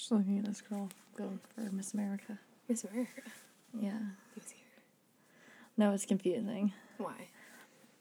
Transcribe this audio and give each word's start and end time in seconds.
Just 0.00 0.12
looking 0.12 0.38
at 0.38 0.46
this 0.46 0.62
girl 0.62 0.88
go 1.14 1.28
for 1.54 1.60
Miss 1.72 1.92
America. 1.92 2.38
Miss 2.70 2.84
America. 2.84 3.20
Yeah. 3.78 3.98
Easier. 4.34 4.56
No, 5.76 5.92
it's 5.92 6.06
confusing. 6.06 6.72
Why? 6.96 7.12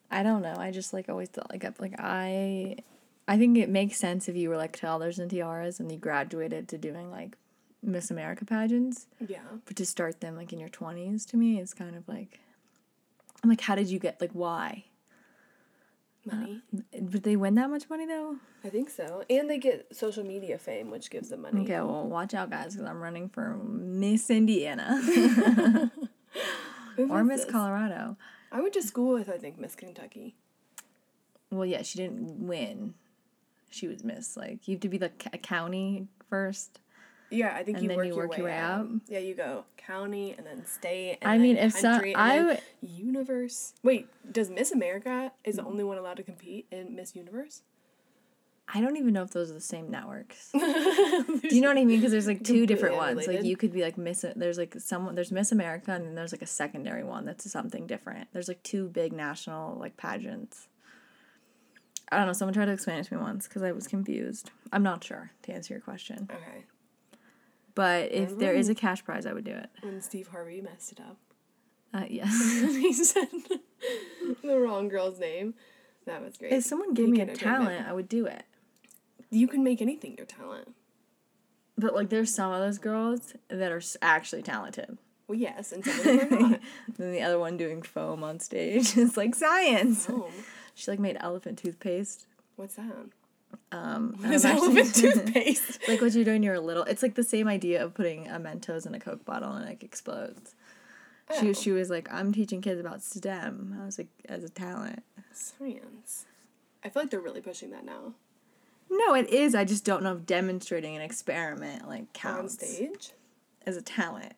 I 0.09 0.23
don't 0.23 0.41
know. 0.41 0.55
I 0.57 0.71
just 0.71 0.93
like 0.93 1.09
always 1.09 1.27
thought 1.27 1.49
like 1.51 1.65
I- 1.65 1.73
like 1.77 1.95
I, 1.99 2.77
I 3.27 3.37
think 3.37 3.57
it 3.57 3.67
makes 3.67 3.97
sense 3.97 4.29
if 4.29 4.37
you 4.37 4.47
were 4.47 4.55
like 4.55 4.77
toddlers 4.77 5.19
and 5.19 5.29
tiaras 5.29 5.81
and 5.81 5.91
you 5.91 5.97
graduated 5.97 6.69
to 6.69 6.77
doing 6.77 7.11
like 7.11 7.35
Miss 7.83 8.09
America 8.09 8.45
pageants, 8.45 9.07
Yeah. 9.27 9.39
but 9.65 9.75
to 9.75 9.85
start 9.85 10.21
them 10.21 10.37
like 10.37 10.53
in 10.53 10.59
your 10.59 10.69
twenties 10.69 11.25
to 11.27 11.37
me 11.37 11.59
is 11.59 11.73
kind 11.73 11.97
of 11.97 12.07
like, 12.07 12.39
I'm 13.43 13.49
like, 13.49 13.61
how 13.61 13.75
did 13.75 13.89
you 13.89 13.99
get 13.99 14.21
like 14.21 14.31
why? 14.31 14.85
Money. 16.25 16.61
Uh, 16.75 16.99
did 17.09 17.23
they 17.23 17.35
win 17.35 17.55
that 17.55 17.69
much 17.69 17.89
money 17.89 18.05
though. 18.05 18.35
I 18.63 18.69
think 18.69 18.89
so. 18.89 19.23
And 19.29 19.49
they 19.49 19.57
get 19.57 19.95
social 19.95 20.23
media 20.23 20.57
fame, 20.57 20.91
which 20.91 21.09
gives 21.09 21.29
them 21.29 21.41
money. 21.41 21.61
Okay, 21.61 21.79
well 21.81 22.07
watch 22.07 22.33
out 22.33 22.49
guys 22.49 22.73
because 22.75 22.87
I'm 22.87 23.01
running 23.01 23.29
for 23.29 23.55
Miss 23.57 24.29
Indiana 24.29 25.01
or 27.09 27.23
Miss 27.23 27.43
this? 27.45 27.51
Colorado. 27.51 28.17
I 28.51 28.61
went 28.61 28.73
to 28.73 28.81
school 28.81 29.13
with, 29.13 29.29
I 29.29 29.37
think, 29.37 29.59
Miss 29.59 29.75
Kentucky. 29.75 30.35
Well, 31.51 31.65
yeah, 31.65 31.81
she 31.83 31.97
didn't 31.99 32.47
win. 32.47 32.95
She 33.69 33.87
was 33.87 34.03
Miss. 34.03 34.35
Like 34.35 34.67
you 34.67 34.75
have 34.75 34.81
to 34.81 34.89
be 34.89 34.99
like 34.99 35.27
a 35.31 35.37
county 35.37 36.07
first. 36.29 36.79
Yeah, 37.31 37.53
I 37.55 37.63
think 37.63 37.77
And 37.77 37.83
you 37.83 37.89
then 37.89 37.97
work, 37.97 38.05
you 38.07 38.13
your, 38.13 38.23
work 38.23 38.31
way 38.31 38.37
your 38.37 38.45
way 38.47 38.53
out. 38.57 38.81
up? 38.81 38.87
Yeah, 39.07 39.19
you 39.19 39.35
go 39.35 39.65
county 39.77 40.33
and 40.37 40.45
then 40.47 40.65
state. 40.65 41.17
And 41.21 41.29
I 41.31 41.33
then 41.33 41.41
mean, 41.41 41.57
if 41.57 41.79
country, 41.81 42.13
and 42.13 42.21
I 42.21 42.41
would- 42.43 42.61
universe. 42.81 43.73
Wait, 43.83 44.07
does 44.31 44.49
Miss 44.49 44.71
America 44.71 45.31
is 45.43 45.57
the 45.57 45.63
only 45.65 45.83
one 45.83 45.97
allowed 45.97 46.17
to 46.17 46.23
compete 46.23 46.65
in 46.71 46.95
Miss 46.95 47.15
Universe? 47.15 47.61
I 48.71 48.81
don't 48.81 48.97
even 48.97 49.13
know 49.13 49.23
if 49.23 49.31
those 49.31 49.49
are 49.49 49.55
the 49.55 49.61
same 49.61 49.89
networks. 49.89 50.51
Do 50.53 50.59
you 50.61 51.59
know 51.61 51.69
what 51.69 51.77
I 51.79 51.85
mean? 51.85 51.97
Because 51.99 52.11
there's 52.11 52.27
like 52.27 52.43
two 52.43 52.67
different 52.67 52.97
ones. 52.97 53.25
Like 53.25 53.43
you 53.43 53.57
could 53.57 53.73
be 53.73 53.81
like 53.81 53.97
Miss. 53.97 54.23
There's 54.35 54.59
like 54.59 54.75
someone. 54.79 55.15
There's 55.15 55.31
Miss 55.31 55.51
America, 55.51 55.91
and 55.91 56.05
then 56.05 56.13
there's 56.13 56.31
like 56.31 56.43
a 56.43 56.47
secondary 56.47 57.03
one 57.03 57.25
that's 57.25 57.49
something 57.51 57.87
different. 57.87 58.27
There's 58.31 58.47
like 58.47 58.61
two 58.61 58.87
big 58.89 59.11
national 59.11 59.75
like 59.79 59.97
pageants. 59.97 60.67
I 62.11 62.17
don't 62.17 62.27
know. 62.27 62.33
Someone 62.33 62.53
tried 62.53 62.65
to 62.65 62.71
explain 62.73 62.99
it 62.99 63.05
to 63.05 63.15
me 63.15 63.21
once 63.21 63.47
because 63.47 63.63
I 63.63 63.71
was 63.71 63.87
confused. 63.87 64.51
I'm 64.71 64.83
not 64.83 65.03
sure 65.03 65.31
to 65.43 65.51
answer 65.51 65.73
your 65.73 65.81
question. 65.81 66.29
Okay. 66.31 66.65
But 67.79 68.11
if 68.11 68.37
there 68.37 68.53
is 68.53 68.67
a 68.67 68.75
cash 68.75 69.05
prize, 69.05 69.25
I 69.25 69.31
would 69.33 69.45
do 69.45 69.51
it. 69.51 69.69
When 69.81 70.01
Steve 70.01 70.27
Harvey 70.27 70.59
messed 70.61 70.91
it 70.91 70.99
up, 70.99 71.17
Uh, 71.93 72.05
yes. 72.09 72.33
he 72.75 72.91
said 72.93 73.27
the 74.43 74.59
wrong 74.59 74.89
girl's 74.89 75.17
name. 75.19 75.53
That 76.05 76.21
was 76.21 76.37
great. 76.37 76.51
if 76.51 76.63
someone 76.65 76.93
gave 76.93 77.07
me 77.09 77.21
a 77.21 77.33
talent, 77.33 77.87
I 77.87 77.93
would 77.93 78.09
do 78.09 78.25
it. 78.25 78.43
You 79.29 79.47
can 79.47 79.63
make 79.63 79.81
anything 79.81 80.15
your 80.17 80.25
talent. 80.25 80.73
But 81.77 81.95
like, 81.95 82.09
there's 82.09 82.33
some 82.33 82.51
of 82.51 82.59
those 82.59 82.79
girls 82.79 83.33
that 83.47 83.71
are 83.71 83.81
actually 84.01 84.41
talented. 84.41 84.97
Well, 85.27 85.37
yes, 85.37 85.71
and 85.71 85.85
some 85.85 85.99
of 85.99 86.03
them 86.03 86.33
are 86.33 86.39
not. 86.49 86.59
Then 86.97 87.11
the 87.13 87.21
other 87.21 87.39
one 87.39 87.55
doing 87.55 87.81
foam 87.81 88.23
on 88.23 88.39
stage. 88.39 88.97
it's 88.97 89.15
like 89.15 89.35
science. 89.35 90.07
Oh, 90.09 90.29
She 90.75 90.91
like 90.91 90.99
made 90.99 91.15
elephant 91.21 91.59
toothpaste. 91.59 92.25
what's 92.57 92.75
that? 92.75 92.91
Um, 93.71 94.15
What 94.19 94.31
is 94.33 94.45
actually- 94.45 94.67
elephant 94.79 94.95
toothpaste? 94.95 95.87
like 95.87 96.01
what 96.01 96.13
you're 96.13 96.25
doing, 96.25 96.41
you're 96.43 96.55
a 96.55 96.59
little. 96.61 96.83
It's 96.83 97.03
like 97.03 97.15
the 97.15 97.23
same 97.23 97.47
idea 97.47 97.83
of 97.83 97.93
putting 97.93 98.27
a 98.27 98.39
Mentos 98.39 98.85
in 98.87 98.95
a 98.95 98.99
Coke 98.99 99.25
bottle 99.25 99.51
and 99.53 99.63
it 99.65 99.67
like 99.69 99.83
explodes. 99.83 100.55
She 101.39 101.49
Oh. 101.49 101.53
she 101.53 101.71
was 101.71 101.89
like, 101.91 102.11
I'm 102.11 102.31
teaching 102.33 102.61
kids 102.61 102.79
about 102.79 103.03
STEM. 103.03 103.77
I 103.81 103.85
was 103.85 103.97
like, 103.99 104.07
as 104.27 104.43
a 104.43 104.49
talent. 104.49 105.03
Science. 105.33 106.25
I 106.83 106.89
feel 106.89 107.03
like 107.03 107.11
they're 107.11 107.19
really 107.19 107.41
pushing 107.41 107.69
that 107.71 107.85
now. 107.85 108.13
No, 108.89 109.13
it 109.13 109.29
is. 109.29 109.53
I 109.53 109.65
just 109.65 109.85
don't 109.85 110.01
know 110.01 110.13
if 110.15 110.25
demonstrating 110.25 110.95
an 110.95 111.01
experiment 111.03 111.87
like 111.87 111.99
On 112.01 112.07
counts 112.13 112.53
stage? 112.55 113.11
as 113.67 113.77
a 113.77 113.81
talent. 113.83 114.33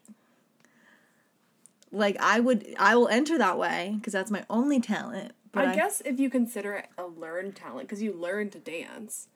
Like 1.94 2.18
I 2.20 2.40
would, 2.40 2.66
I 2.80 2.96
will 2.96 3.08
enter 3.08 3.38
that 3.38 3.58
way 3.58 3.94
because 3.98 4.14
that's 4.14 4.32
my 4.32 4.46
only 4.50 4.80
talent. 4.82 5.34
But 5.54 5.68
I, 5.68 5.76
guess 5.76 6.02
if 6.06 6.20
you 6.20 6.30
consider 6.30 6.74
it 6.76 6.88
a 6.98 7.06
learned 7.06 7.56
talent, 7.56 7.88
because 7.88 8.02
you 8.02 8.14
learn 8.14 8.50
to 8.52 8.60
dance, 8.60 9.28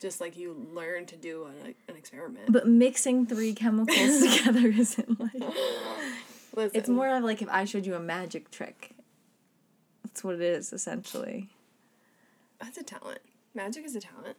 just 0.00 0.20
like 0.20 0.36
you 0.36 0.66
learn 0.74 1.06
to 1.06 1.16
do 1.16 1.46
an, 1.46 1.74
an 1.88 1.96
experiment. 1.96 2.52
But 2.52 2.66
mixing 2.68 3.26
three 3.26 3.54
chemicals 3.54 4.20
together 4.36 4.66
isn't 4.68 5.18
like. 5.20 5.32
Listen, 6.56 6.78
It's 6.78 6.88
more 6.88 7.08
of 7.08 7.24
like 7.24 7.42
if 7.42 7.48
I 7.48 7.64
showed 7.64 7.84
you 7.86 7.94
a 7.94 8.00
magic 8.00 8.50
trick. 8.50 8.90
That's 10.04 10.22
what 10.22 10.34
it 10.36 10.42
is 10.42 10.72
essentially. 10.72 11.48
That's 12.60 12.78
a 12.78 12.82
talent. 12.84 13.18
Magic 13.54 13.84
is 13.84 13.96
a 13.96 14.00
talent. 14.00 14.36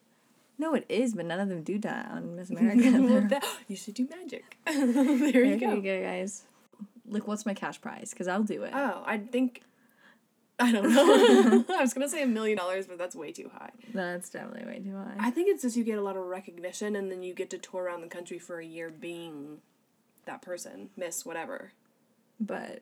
No, 0.58 0.74
it 0.74 0.86
is, 0.88 1.14
but 1.16 1.26
none 1.26 1.42
of 1.42 1.50
them 1.50 1.64
do 1.64 1.78
that 1.80 2.10
on 2.12 2.36
Miss 2.38 2.50
America. 2.52 2.92
Well, 2.92 3.08
They're- 3.22 3.28
that- 3.30 3.46
you 3.68 3.76
should 3.76 3.96
do 3.96 4.08
magic. 4.10 4.58
there 4.66 4.86
there 4.94 5.44
you 5.44 5.54
you 5.56 5.60
go. 5.60 5.82
go, 5.82 6.02
guys. 6.04 6.44
Like, 7.10 7.28
what's 7.28 7.46
my 7.46 7.54
cash 7.54 7.82
prize? 7.82 8.12
Because 8.12 8.28
I'll 8.30 8.44
do 8.44 8.64
it. 8.64 8.72
Oh, 8.74 9.04
I 9.06 9.18
think. 9.18 9.62
I 10.60 10.72
don't 10.72 10.94
know. 10.94 11.66
I 11.76 11.82
was 11.82 11.94
gonna 11.94 12.10
say 12.10 12.24
a 12.24 12.28
million 12.28 12.58
dollars, 12.58 12.88
but 12.88 12.98
that's 12.98 13.16
way 13.16 13.32
too 13.32 13.52
high. 13.54 13.72
That's 13.94 14.30
definitely 14.30 14.66
way 14.66 14.80
too 14.80 14.96
high. 14.96 15.16
I 15.20 15.32
think 15.32 15.50
it's 15.50 15.62
just 15.64 15.76
you 15.76 15.84
get 15.84 15.98
a 15.98 16.02
lot 16.02 16.16
of 16.18 16.24
recognition, 16.26 16.96
and 16.96 17.12
then 17.12 17.24
you 17.24 17.34
get 17.34 17.50
to 17.52 17.58
tour 17.58 17.84
around 17.84 18.02
the 18.02 18.08
country 18.08 18.40
for 18.40 18.60
a 18.60 18.66
year 18.66 18.90
being 18.90 19.58
that 20.26 20.42
person, 20.42 20.90
Miss 20.98 21.26
whatever. 21.26 21.72
but 22.40 22.82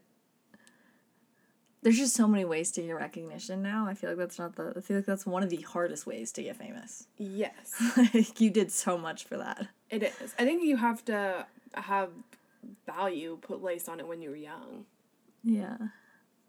there's 1.82 1.98
just 1.98 2.16
so 2.16 2.28
many 2.30 2.46
ways 2.46 2.72
to 2.72 2.82
get 2.82 2.92
recognition 2.94 3.62
now. 3.62 3.86
I 3.88 3.94
feel 3.94 4.12
like 4.12 4.20
that's 4.20 4.40
not 4.40 4.56
the. 4.56 4.74
I 4.78 4.80
feel 4.80 4.98
like 4.98 5.06
that's 5.06 5.26
one 5.26 5.44
of 5.44 5.50
the 5.50 5.62
hardest 5.62 6.06
ways 6.08 6.32
to 6.34 6.44
get 6.44 6.56
famous. 6.56 7.08
Yes, 7.18 7.82
like 8.14 8.40
you 8.40 8.50
did 8.50 8.72
so 8.72 8.98
much 8.98 9.26
for 9.26 9.38
that. 9.38 9.68
it 9.90 10.04
is. 10.22 10.34
I 10.40 10.46
think 10.46 10.64
you 10.64 10.78
have 10.78 11.04
to 11.06 11.46
have 11.74 12.10
value 12.86 13.38
put 13.42 13.60
placed 13.60 13.90
on 13.90 14.00
it 14.00 14.08
when 14.08 14.22
you 14.22 14.30
were 14.30 14.36
young. 14.36 14.86
Yeah. 15.44 15.76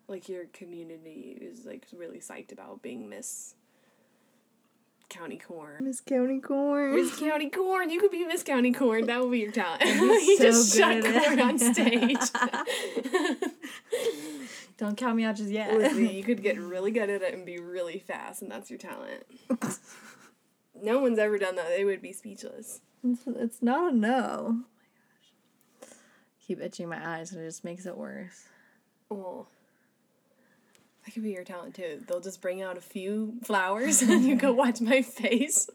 Like 0.07 0.29
your 0.29 0.45
community 0.53 1.39
is 1.41 1.65
like 1.65 1.87
really 1.97 2.19
psyched 2.21 2.53
about 2.53 2.83
being 2.83 3.09
Miss 3.09 3.55
County 5.09 5.39
Corn. 5.39 5.77
Miss 5.85 6.01
County 6.01 6.41
Corn. 6.41 6.95
Miss 6.97 7.19
County 7.19 7.49
Corn, 7.49 7.89
you 7.89 8.01
could 8.01 8.11
be 8.11 8.25
Miss 8.25 8.43
County 8.43 8.73
Corn. 8.73 9.07
That 9.07 9.21
would 9.23 9.31
be 9.31 9.39
your 9.39 9.53
talent. 9.53 9.83
you 9.85 10.37
so 10.37 10.45
just 10.45 10.77
shot 10.77 11.01
good 11.03 11.07
at 11.07 11.23
it. 11.23 11.25
corn 11.25 11.41
on 11.41 11.59
stage. 11.73 12.17
Don't 14.77 14.97
count 14.97 15.17
me 15.17 15.25
out 15.25 15.37
just 15.37 15.51
yet. 15.51 15.73
Listen, 15.73 16.09
you 16.09 16.25
could 16.25 16.43
get 16.43 16.59
really 16.59 16.91
good 16.91 17.09
at 17.09 17.23
it 17.23 17.33
and 17.33 17.47
be 17.47 17.59
really 17.59 18.01
fast, 18.01 18.43
and 18.43 18.51
that's 18.51 18.71
your 18.71 18.79
talent. 18.79 19.25
no 20.83 20.99
one's 20.99 21.19
ever 21.19 21.39
done 21.39 21.55
that. 21.57 21.69
They 21.69 21.85
would 21.85 22.03
be 22.03 22.13
speechless. 22.13 22.81
It's, 23.05 23.23
it's 23.27 23.63
not 23.63 23.93
a 23.93 23.97
no. 23.97 24.17
Oh 24.19 24.53
my 24.53 25.87
gosh. 25.87 25.91
Keep 26.47 26.61
itching 26.61 26.89
my 26.89 27.19
eyes 27.19 27.33
and 27.33 27.41
it 27.41 27.47
just 27.47 27.63
makes 27.65 27.87
it 27.87 27.97
worse. 27.97 28.45
Oh. 29.11 29.47
That 31.05 31.13
could 31.13 31.23
be 31.23 31.33
your 31.33 31.45
talent 31.45 31.75
too. 31.75 32.03
They'll 32.09 32.21
just 32.21 32.41
bring 32.41 32.63
out 32.63 32.79
a 32.79 32.81
few 32.81 33.35
flowers 33.45 34.01
and 34.03 34.25
you 34.25 34.37
go 34.37 34.53
watch 34.65 34.81
my 34.81 35.03
face 35.03 35.69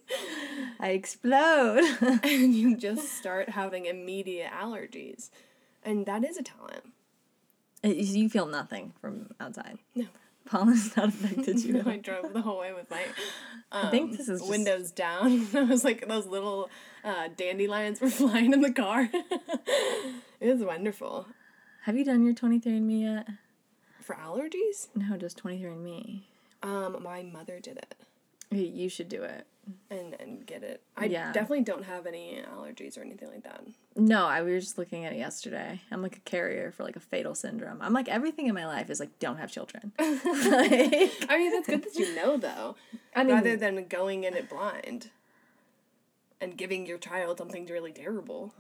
I 0.80 0.90
explode. 0.90 1.84
and 2.24 2.56
you 2.56 2.76
just 2.88 3.14
start 3.14 3.50
having 3.50 3.86
immediate 3.86 4.52
allergies. 4.52 5.30
And 5.84 6.06
that 6.06 6.24
is 6.24 6.38
a 6.38 6.44
talent. 6.44 6.84
You 7.84 8.30
feel 8.30 8.46
nothing 8.46 8.94
from 9.00 9.30
outside. 9.40 9.78
No. 9.96 10.06
Pollen's 10.46 10.96
not 10.98 11.10
affected 11.10 11.64
you. 11.64 11.82
all. 11.82 11.90
I 11.90 11.98
drove 11.98 12.34
the 12.34 12.42
whole 12.42 12.60
way 12.60 12.74
with 12.74 12.90
my 12.90 13.04
um, 13.72 13.86
I 13.88 13.92
think 13.92 14.18
this 14.18 14.28
is 14.30 14.40
just- 14.40 14.50
windows 14.50 14.92
down. 14.92 15.48
I 15.54 15.64
was 15.64 15.84
like 15.84 16.08
those 16.08 16.26
little 16.26 16.70
uh, 17.04 17.28
dandelions 17.38 18.02
were 18.02 18.10
flying 18.10 18.52
in 18.54 18.62
the 18.62 18.72
car. 18.74 19.10
it 20.40 20.54
was 20.54 20.64
wonderful. 20.64 21.28
Have 21.84 21.96
you 21.98 22.04
done 22.04 22.26
your 22.26 22.34
23andMe 22.34 23.02
yet? 23.02 23.28
For 24.10 24.16
allergies, 24.16 24.88
No, 24.96 25.18
just 25.18 25.38
23andMe. 25.44 26.24
um, 26.64 26.98
my 27.04 27.22
mother 27.22 27.60
did 27.60 27.78
it 27.78 27.94
You- 28.50 28.90
should 28.90 29.08
do 29.08 29.22
it. 29.22 29.46
and 29.92 30.16
and 30.20 30.44
get 30.48 30.64
it. 30.64 30.82
I 30.98 31.06
Yeah. 31.06 31.32
definitely 31.32 31.62
don't 31.62 31.84
have 31.84 32.08
any 32.08 32.42
allergies 32.44 32.98
or 32.98 33.02
anything 33.02 33.30
like 33.30 33.44
that. 33.44 33.62
No, 33.96 34.26
I 34.26 34.42
we 34.42 34.52
were 34.52 34.60
just 34.60 34.80
looking 34.80 35.06
at 35.06 35.14
it 35.14 35.20
yesterday. 35.20 35.82
I'm 35.92 36.02
like 36.02 36.18
a 36.18 36.22
carrier 36.22 36.72
for 36.72 36.84
like 36.84 36.96
a 36.96 37.00
fatal 37.00 37.36
syndrome. 37.36 37.80
I'm 37.84 37.94
like 37.94 38.10
everything 38.10 38.48
in 38.48 38.56
my 38.56 38.66
life 38.66 38.90
is 38.90 39.00
like 39.00 39.20
don't 39.20 39.38
have 39.38 39.52
children. 39.52 39.92
like, 40.00 40.12
I 41.30 41.38
mean, 41.38 41.52
that's 41.52 41.68
good 41.68 41.84
that 41.84 41.94
you 41.94 42.16
know 42.16 42.36
though, 42.38 42.76
I 43.16 43.24
mean, 43.24 43.36
rather 43.36 43.56
than 43.56 43.86
going 43.88 44.24
in 44.24 44.34
it 44.34 44.50
blind 44.50 45.12
and 46.42 46.58
giving 46.58 46.88
your 46.88 46.98
child 46.98 47.38
something 47.38 47.68
really 47.68 47.92
terrible. 47.92 48.56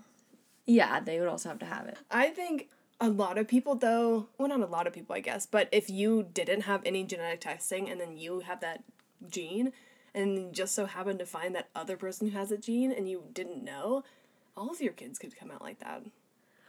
yeah, 0.68 1.00
they 1.00 1.18
would 1.19 1.28
also 1.28 1.50
have 1.50 1.57
to 1.57 1.66
have 1.66 1.88
it. 1.88 1.98
I 2.12 2.30
think 2.30 2.69
a 3.01 3.10
lot 3.10 3.38
of 3.38 3.48
people, 3.48 3.75
though, 3.75 4.28
well, 4.38 4.48
not 4.50 4.60
a 4.62 4.66
lot 4.66 4.88
of 4.88 4.94
people, 4.94 5.16
I 5.16 5.19
guess, 5.22 5.46
but 5.46 5.69
if 5.72 5.90
you 5.90 6.28
didn't 6.34 6.62
have 6.62 6.81
any 6.86 7.04
genetic 7.04 7.42
testing 7.42 7.90
and 7.90 8.00
then 8.00 8.18
you 8.18 8.42
have 8.42 8.60
that 8.62 8.84
gene 9.30 9.72
and 10.13 10.54
just 10.54 10.74
so 10.75 10.86
happen 10.86 11.18
to 11.18 11.25
find 11.25 11.56
that 11.56 11.69
other 11.75 11.96
person 11.96 12.30
who 12.30 12.38
has 12.38 12.51
a 12.51 12.57
gene 12.57 12.92
and 12.92 13.10
you 13.10 13.24
didn't 13.34 13.63
know, 13.63 14.04
all 14.57 14.69
of 14.69 14.81
your 14.81 14.94
kids 14.94 15.18
could 15.19 15.38
come 15.38 15.51
out 15.51 15.62
like 15.62 15.80
that. 15.80 16.04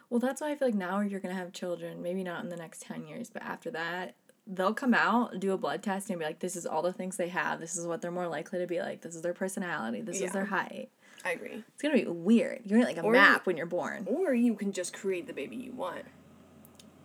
Well, 0.08 0.20
that's 0.20 0.40
why 0.40 0.50
I 0.50 0.56
feel 0.56 0.68
like 0.68 0.74
now 0.74 1.00
you're 1.00 1.20
gonna 1.20 1.34
have 1.34 1.52
children. 1.52 2.02
Maybe 2.02 2.22
not 2.24 2.42
in 2.44 2.50
the 2.50 2.56
next 2.56 2.82
ten 2.82 3.06
years, 3.06 3.30
but 3.30 3.42
after 3.42 3.70
that, 3.70 4.14
they'll 4.46 4.74
come 4.74 4.94
out, 4.94 5.38
do 5.38 5.52
a 5.52 5.56
blood 5.58 5.82
test, 5.82 6.10
and 6.10 6.18
be 6.18 6.24
like, 6.24 6.40
"This 6.40 6.56
is 6.56 6.66
all 6.66 6.82
the 6.82 6.92
things 6.92 7.16
they 7.16 7.28
have. 7.28 7.60
This 7.60 7.76
is 7.76 7.86
what 7.86 8.02
they're 8.02 8.10
more 8.10 8.26
likely 8.26 8.58
to 8.58 8.66
be 8.66 8.80
like. 8.80 9.02
This 9.02 9.14
is 9.14 9.22
their 9.22 9.32
personality. 9.34 10.00
This 10.00 10.20
Yeah. 10.20 10.26
is 10.26 10.32
their 10.32 10.46
height." 10.46 10.90
I 11.24 11.32
agree. 11.32 11.62
It's 11.68 11.82
gonna 11.82 11.94
be 11.94 12.06
weird. 12.06 12.62
You're 12.64 12.78
gonna 12.80 12.88
like 12.90 12.98
a 13.02 13.06
Or- 13.06 13.12
map 13.12 13.46
when 13.46 13.56
you're 13.56 13.66
born. 13.66 14.06
Or 14.08 14.34
you 14.34 14.54
can 14.54 14.72
just 14.72 14.92
create 14.92 15.26
the 15.28 15.32
baby 15.32 15.54
you 15.56 15.72
want. 15.72 16.04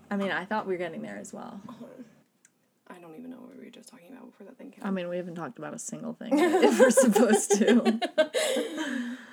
I 0.10 0.18
mean, 0.18 0.32
I 0.32 0.46
thought 0.46 0.68
we 0.68 0.74
were 0.74 0.78
getting 0.78 1.02
there 1.02 1.18
as 1.18 1.34
well. 1.34 1.60
I 2.88 3.00
don't 3.00 3.16
even 3.18 3.32
know 3.32 3.38
what 3.38 3.58
we 3.58 3.66
were 3.66 3.72
just 3.72 3.90
talking 3.90 4.12
about 4.12 4.28
before 4.32 4.46
that 4.46 4.58
thing 4.58 4.72
came. 4.72 4.86
I 4.86 4.92
mean, 4.92 5.10
we 5.10 5.18
haven't 5.18 5.36
talked 5.36 5.58
about 5.58 5.74
a 5.74 5.80
single 5.80 6.14
thing 6.14 6.38
if 6.38 6.80
we're 6.80 6.90
supposed 6.92 7.52
to. 7.54 8.00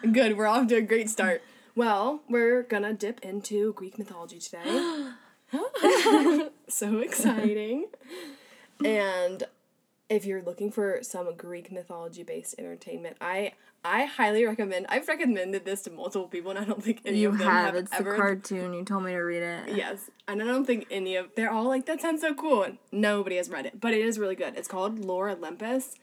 Good, 0.10 0.36
we're 0.38 0.46
off 0.46 0.68
to 0.68 0.76
a 0.76 0.82
great 0.82 1.10
start. 1.10 1.42
Well, 1.76 2.22
we're 2.28 2.62
gonna 2.62 2.94
dip 2.94 3.20
into 3.20 3.72
Greek 3.74 3.98
mythology 3.98 4.38
today. 4.38 5.10
so 6.68 6.98
exciting. 6.98 7.86
And 8.84 9.44
if 10.08 10.24
you're 10.24 10.42
looking 10.42 10.70
for 10.70 11.00
some 11.02 11.34
Greek 11.36 11.70
mythology 11.70 12.22
based 12.22 12.54
entertainment, 12.58 13.16
I 13.20 13.52
I 13.84 14.04
highly 14.04 14.44
recommend 14.44 14.86
I've 14.88 15.08
recommended 15.08 15.64
this 15.64 15.82
to 15.82 15.90
multiple 15.90 16.28
people 16.28 16.50
and 16.52 16.58
I 16.60 16.64
don't 16.64 16.82
think 16.82 17.00
any 17.04 17.18
You 17.18 17.30
of 17.30 17.38
them 17.38 17.48
have. 17.48 17.66
have, 17.66 17.74
It's 17.74 17.90
the 17.90 17.96
ever 17.96 18.16
cartoon. 18.16 18.74
You 18.74 18.84
told 18.84 19.04
me 19.04 19.12
to 19.12 19.18
read 19.18 19.42
it. 19.42 19.76
Yes. 19.76 20.08
And 20.28 20.40
I 20.42 20.46
don't 20.46 20.64
think 20.64 20.86
any 20.90 21.16
of 21.16 21.30
they're 21.34 21.50
all 21.50 21.66
like, 21.66 21.86
that 21.86 22.00
sounds 22.00 22.20
so 22.20 22.32
cool. 22.34 22.62
And 22.62 22.78
nobody 22.92 23.36
has 23.36 23.50
read 23.50 23.66
it. 23.66 23.80
But 23.80 23.92
it 23.92 24.00
is 24.04 24.18
really 24.18 24.36
good. 24.36 24.54
It's 24.56 24.68
called 24.68 25.04
Lore 25.04 25.30
Olympus. 25.30 25.96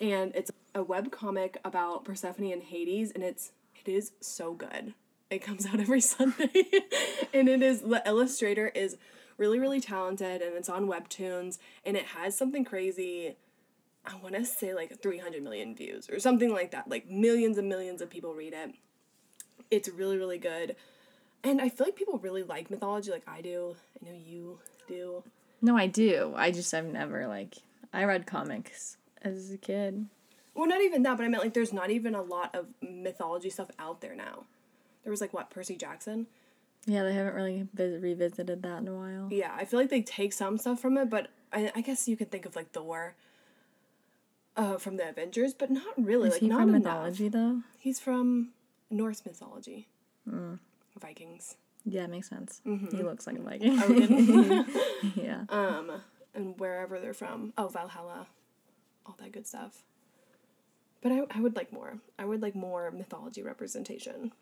And 0.00 0.34
it's 0.34 0.50
a 0.74 0.82
web 0.82 1.12
comic 1.12 1.58
about 1.64 2.04
Persephone 2.04 2.50
and 2.52 2.62
Hades, 2.62 3.12
and 3.12 3.22
it's 3.22 3.52
it 3.84 3.90
is 3.90 4.12
so 4.20 4.54
good. 4.54 4.94
It 5.28 5.40
comes 5.40 5.66
out 5.66 5.78
every 5.78 6.00
Sunday. 6.12 6.50
and 7.34 7.48
it 7.48 7.62
is 7.62 7.82
the 7.82 8.02
illustrator 8.06 8.68
is 8.68 8.96
really, 9.36 9.58
really 9.58 9.80
talented 9.80 10.42
and 10.42 10.54
it's 10.56 10.68
on 10.68 10.86
Webtoons 10.86 11.58
and 11.84 11.96
it 11.96 12.04
has 12.06 12.36
something 12.36 12.64
crazy. 12.64 13.36
I 14.04 14.16
want 14.16 14.34
to 14.34 14.44
say 14.44 14.74
like 14.74 15.00
300 15.00 15.42
million 15.42 15.74
views 15.74 16.08
or 16.10 16.18
something 16.18 16.52
like 16.52 16.70
that. 16.70 16.88
Like 16.88 17.08
millions 17.08 17.58
and 17.58 17.68
millions 17.68 18.00
of 18.00 18.10
people 18.10 18.34
read 18.34 18.54
it. 18.54 18.74
It's 19.70 19.88
really, 19.88 20.16
really 20.16 20.38
good. 20.38 20.76
And 21.42 21.60
I 21.60 21.68
feel 21.68 21.86
like 21.86 21.96
people 21.96 22.18
really 22.18 22.42
like 22.42 22.70
mythology, 22.70 23.10
like 23.10 23.28
I 23.28 23.40
do. 23.40 23.76
I 24.00 24.08
know 24.10 24.16
you 24.16 24.58
do. 24.88 25.22
No, 25.62 25.76
I 25.76 25.86
do. 25.86 26.34
I 26.36 26.50
just 26.50 26.72
I've 26.72 26.86
never 26.86 27.26
like 27.26 27.56
I 27.92 28.04
read 28.04 28.26
comics 28.26 28.96
as 29.22 29.50
a 29.50 29.58
kid. 29.58 30.06
Well, 30.54 30.68
not 30.68 30.80
even 30.80 31.02
that, 31.04 31.16
but 31.16 31.24
I 31.24 31.28
meant 31.28 31.42
like 31.42 31.54
there's 31.54 31.72
not 31.72 31.90
even 31.90 32.14
a 32.14 32.22
lot 32.22 32.54
of 32.54 32.66
mythology 32.82 33.50
stuff 33.50 33.70
out 33.78 34.00
there 34.00 34.14
now. 34.14 34.44
There 35.04 35.10
was 35.10 35.20
like 35.20 35.32
what 35.32 35.50
Percy 35.50 35.76
Jackson. 35.76 36.26
Yeah, 36.86 37.04
they 37.04 37.12
haven't 37.12 37.34
really 37.34 37.68
vis- 37.74 38.02
revisited 38.02 38.62
that 38.62 38.80
in 38.80 38.88
a 38.88 38.94
while. 38.94 39.28
Yeah, 39.30 39.54
I 39.54 39.64
feel 39.64 39.78
like 39.78 39.90
they 39.90 40.02
take 40.02 40.32
some 40.32 40.58
stuff 40.58 40.80
from 40.80 40.96
it, 40.96 41.10
but 41.10 41.28
I, 41.52 41.70
I 41.74 41.80
guess 41.82 42.08
you 42.08 42.16
could 42.16 42.30
think 42.30 42.46
of 42.46 42.56
like 42.56 42.70
Thor. 42.72 43.14
Uh, 44.60 44.76
from 44.76 44.98
the 44.98 45.08
Avengers, 45.08 45.54
but 45.54 45.70
not 45.70 45.94
really. 45.96 46.28
Is 46.28 46.34
like 46.34 46.42
he 46.42 46.48
not 46.48 46.60
from 46.60 46.74
enough. 46.74 46.82
mythology 46.82 47.28
though? 47.30 47.62
He's 47.78 47.98
from 47.98 48.50
Norse 48.90 49.24
mythology. 49.24 49.88
Mm. 50.28 50.58
Vikings. 51.00 51.56
Yeah, 51.86 52.04
it 52.04 52.10
makes 52.10 52.28
sense. 52.28 52.60
Mm-hmm. 52.66 52.94
He 52.94 53.02
looks 53.02 53.26
like 53.26 53.38
a 53.38 53.42
Viking. 53.42 54.66
Yeah. 55.14 55.44
um, 55.48 56.02
and 56.34 56.60
wherever 56.60 57.00
they're 57.00 57.14
from. 57.14 57.54
Oh, 57.56 57.68
Valhalla. 57.68 58.26
All 59.06 59.16
that 59.18 59.32
good 59.32 59.46
stuff. 59.46 59.82
But 61.00 61.12
I, 61.12 61.22
I 61.30 61.40
would 61.40 61.56
like 61.56 61.72
more. 61.72 61.94
I 62.18 62.26
would 62.26 62.42
like 62.42 62.54
more 62.54 62.90
mythology 62.90 63.42
representation. 63.42 64.32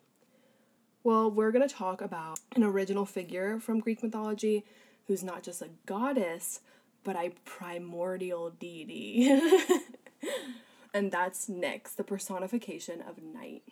Well, 1.04 1.30
we're 1.30 1.52
going 1.52 1.66
to 1.66 1.72
talk 1.72 2.00
about 2.00 2.40
an 2.56 2.64
original 2.64 3.06
figure 3.06 3.60
from 3.60 3.78
Greek 3.78 4.02
mythology 4.02 4.64
who's 5.06 5.22
not 5.22 5.44
just 5.44 5.62
a 5.62 5.68
goddess, 5.86 6.60
but 7.04 7.16
a 7.16 7.30
primordial 7.44 8.50
deity. 8.50 9.40
and 10.94 11.10
that's 11.10 11.48
Nyx, 11.48 11.94
the 11.94 12.04
personification 12.04 13.00
of 13.00 13.22
night. 13.22 13.62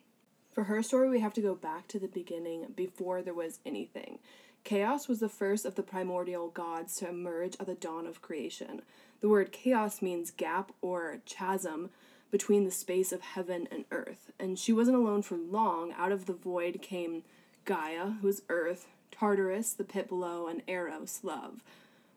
For 0.52 0.64
her 0.64 0.82
story, 0.82 1.10
we 1.10 1.20
have 1.20 1.34
to 1.34 1.43
go 1.43 1.54
back 1.54 1.87
to 1.88 1.98
the 1.98 2.08
beginning 2.08 2.72
before 2.75 3.22
there 3.22 3.34
was 3.34 3.58
anything. 3.66 4.19
Chaos 4.64 5.06
was 5.06 5.20
the 5.20 5.28
first 5.28 5.64
of 5.64 5.75
the 5.75 5.82
primordial 5.82 6.48
gods 6.48 6.96
to 6.96 7.08
emerge 7.08 7.56
at 7.60 7.66
the 7.66 7.75
dawn 7.75 8.06
of 8.06 8.22
creation. 8.22 8.82
The 9.20 9.28
word 9.28 9.52
chaos 9.52 10.02
means 10.02 10.31
gap 10.31 10.72
or 10.81 11.19
chasm 11.25 11.90
between 12.31 12.64
the 12.64 12.70
space 12.70 13.12
of 13.12 13.20
heaven 13.20 13.69
and 13.70 13.84
earth. 13.90 14.32
And 14.40 14.58
she 14.58 14.72
wasn't 14.72 14.96
alone 14.96 15.22
for 15.22 15.37
long. 15.37 15.93
Out 15.96 16.10
of 16.10 16.26
the 16.26 16.32
void 16.32 16.82
came 16.82 17.22
Gaia, 17.64 18.12
who 18.20 18.28
is 18.28 18.43
earth, 18.48 18.87
Tartarus, 19.10 19.72
the 19.72 19.84
pit 19.84 20.08
below, 20.08 20.46
and 20.46 20.62
Eros, 20.66 21.20
love. 21.22 21.62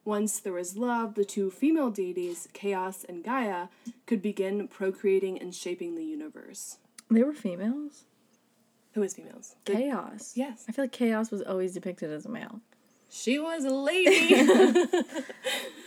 Once 0.05 0.39
there 0.39 0.53
was 0.53 0.77
love, 0.77 1.15
the 1.15 1.25
two 1.25 1.51
female 1.51 1.89
deities, 1.89 2.47
Chaos 2.53 3.05
and 3.07 3.23
Gaia, 3.23 3.67
could 4.07 4.21
begin 4.21 4.67
procreating 4.67 5.39
and 5.39 5.53
shaping 5.53 5.95
the 5.95 6.03
universe. 6.03 6.77
They 7.11 7.23
were 7.23 7.33
females? 7.33 8.05
Who 8.93 9.03
is 9.03 9.13
females? 9.13 9.55
The- 9.65 9.73
Chaos. 9.73 10.33
Yes. 10.35 10.65
I 10.67 10.71
feel 10.71 10.85
like 10.85 10.91
chaos 10.91 11.31
was 11.31 11.41
always 11.41 11.73
depicted 11.73 12.11
as 12.11 12.25
a 12.25 12.29
male. 12.29 12.61
She 13.09 13.39
was 13.39 13.65
a 13.65 13.69
lady. 13.69 14.35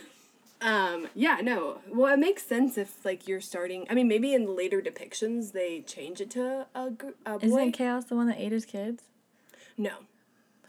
um, 0.61 1.07
yeah, 1.15 1.39
no. 1.41 1.79
Well, 1.89 2.13
it 2.13 2.19
makes 2.19 2.43
sense 2.43 2.77
if 2.77 3.05
like 3.05 3.27
you're 3.27 3.41
starting. 3.41 3.85
I 3.89 3.93
mean, 3.93 4.07
maybe 4.07 4.33
in 4.33 4.55
later 4.55 4.81
depictions 4.81 5.53
they 5.53 5.81
change 5.81 6.19
it 6.21 6.29
to 6.31 6.65
a, 6.75 6.91
a 7.25 7.39
boy. 7.39 7.45
Isn't 7.45 7.71
chaos 7.73 8.05
the 8.05 8.15
one 8.15 8.27
that 8.27 8.39
ate 8.39 8.51
his 8.51 8.65
kids? 8.65 9.03
no, 9.77 9.93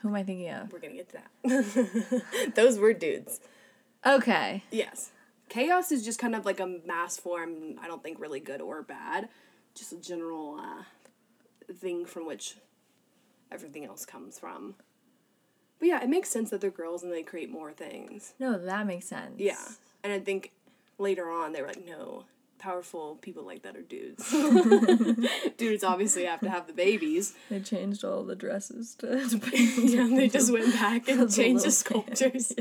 Who 0.05 0.11
am 0.11 0.17
I 0.17 0.23
thinking 0.23 0.51
of? 0.51 0.71
we're 0.71 0.81
gonna 0.81 0.93
get 0.93 1.09
to 1.09 1.19
that. 1.45 2.53
Those 2.55 2.79
were 2.79 2.93
dudes. 2.93 3.41
Okay. 4.05 4.63
Yes. 4.71 5.13
Chaos 5.49 5.91
is 5.91 6.05
just 6.05 6.19
kind 6.19 6.35
of 6.35 6.45
like 6.45 6.61
a 6.61 6.67
mass 6.85 7.17
form. 7.17 7.79
I 7.81 7.87
don't 7.87 8.03
think 8.03 8.21
really 8.21 8.39
good 8.39 8.61
or 8.61 8.83
bad. 8.83 9.31
Just 9.75 9.95
a 9.95 9.97
general 9.97 10.61
uh, 10.61 10.83
thing 11.73 12.05
from 12.05 12.27
which 12.27 12.59
everything 13.51 13.87
else 13.87 14.05
comes 14.05 14.39
from. 14.39 14.75
But 15.79 15.89
yeah, 15.89 16.03
it 16.03 16.11
makes 16.11 16.29
sense 16.29 16.51
that 16.51 16.61
they're 16.61 16.71
girls 16.71 17.03
and 17.03 17.11
they 17.11 17.23
create 17.23 17.51
more 17.51 17.73
things. 17.73 18.35
No, 18.39 18.59
that 18.59 18.87
makes 18.87 19.07
sense. 19.07 19.37
Yeah. 19.39 19.57
And 20.03 20.13
I 20.13 20.19
think 20.19 20.53
later 20.99 21.31
on 21.31 21.53
they 21.53 21.63
were 21.63 21.69
like, 21.69 21.87
no, 21.87 22.25
powerful 22.65 23.17
people 23.21 23.45
like 23.45 23.63
that 23.63 23.77
are 23.77 23.83
dudes. 23.83 24.31
dudes 25.59 25.85
obviously 25.85 26.25
have 26.25 26.41
to 26.41 26.49
have 26.49 26.67
the 26.67 26.73
babies. 26.73 27.35
They 27.51 27.61
changed 27.61 28.05
all 28.05 28.25
the 28.25 28.35
dresses 28.35 28.95
to. 28.97 29.29
to 29.29 29.87
yeah, 29.87 30.07
they 30.07 30.29
just 30.29 30.51
went 30.51 30.73
back 30.73 31.07
and 31.09 31.31
changed 31.31 31.67
the 31.67 31.71
sculptures. 31.71 32.55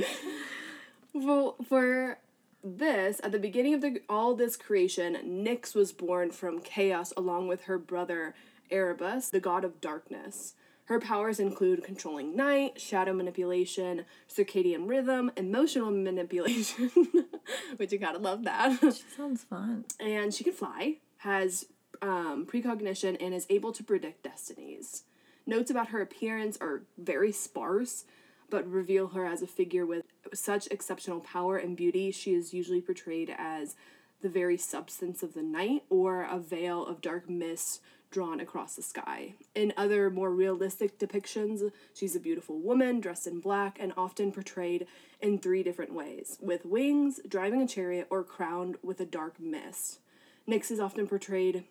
well, 1.13 1.55
for 1.69 2.19
this, 2.61 3.21
at 3.23 3.31
the 3.31 3.39
beginning 3.39 3.75
of 3.75 3.81
the 3.81 4.01
all 4.09 4.35
this 4.35 4.57
creation, 4.57 5.15
Nyx 5.25 5.73
was 5.73 5.93
born 5.93 6.31
from 6.31 6.59
chaos 6.59 7.13
along 7.15 7.47
with 7.47 7.63
her 7.63 7.77
brother 7.77 8.35
Erebus, 8.69 9.29
the 9.29 9.39
god 9.39 9.63
of 9.63 9.79
darkness. 9.79 10.55
Her 10.85 10.99
powers 10.99 11.39
include 11.39 11.83
controlling 11.83 12.35
night, 12.35 12.79
shadow 12.79 13.13
manipulation, 13.13 14.03
circadian 14.29 14.87
rhythm, 14.89 15.31
emotional 15.37 15.91
manipulation, 15.91 16.91
which 17.77 17.91
you 17.91 17.97
gotta 17.97 18.19
love 18.19 18.43
that. 18.43 18.77
She 18.81 19.03
sounds 19.15 19.43
fun. 19.43 19.85
and 19.99 20.33
she 20.33 20.43
can 20.43 20.53
fly, 20.53 20.97
has 21.19 21.65
um, 22.01 22.45
precognition, 22.45 23.15
and 23.21 23.33
is 23.33 23.47
able 23.49 23.71
to 23.71 23.83
predict 23.83 24.23
destinies. 24.23 25.03
Notes 25.45 25.71
about 25.71 25.89
her 25.89 26.01
appearance 26.01 26.57
are 26.59 26.83
very 26.97 27.31
sparse, 27.31 28.03
but 28.49 28.69
reveal 28.69 29.07
her 29.07 29.25
as 29.25 29.41
a 29.41 29.47
figure 29.47 29.85
with 29.85 30.03
such 30.33 30.67
exceptional 30.67 31.21
power 31.21 31.57
and 31.57 31.77
beauty. 31.77 32.11
She 32.11 32.33
is 32.33 32.53
usually 32.53 32.81
portrayed 32.81 33.33
as 33.37 33.75
the 34.21 34.29
very 34.29 34.57
substance 34.57 35.23
of 35.23 35.33
the 35.33 35.41
night 35.41 35.83
or 35.89 36.23
a 36.23 36.39
veil 36.39 36.85
of 36.85 37.01
dark 37.01 37.29
mist 37.29 37.81
drawn 38.13 38.39
across 38.39 38.75
the 38.75 38.81
sky. 38.81 39.33
In 39.55 39.73
other 39.75 40.09
more 40.11 40.29
realistic 40.29 40.99
depictions, 40.99 41.71
she's 41.93 42.15
a 42.15 42.19
beautiful 42.19 42.59
woman 42.59 43.01
dressed 43.01 43.25
in 43.25 43.39
black 43.39 43.77
and 43.79 43.91
often 43.97 44.31
portrayed 44.31 44.85
in 45.19 45.39
three 45.39 45.63
different 45.63 45.93
ways 45.93 46.37
with 46.39 46.63
wings, 46.63 47.19
driving 47.27 47.61
a 47.61 47.67
chariot, 47.67 48.07
or 48.11 48.23
crowned 48.23 48.77
with 48.83 48.99
a 49.01 49.05
dark 49.05 49.39
mist. 49.39 49.99
Nyx 50.47 50.69
is 50.69 50.79
often 50.79 51.07
portrayed 51.07 51.63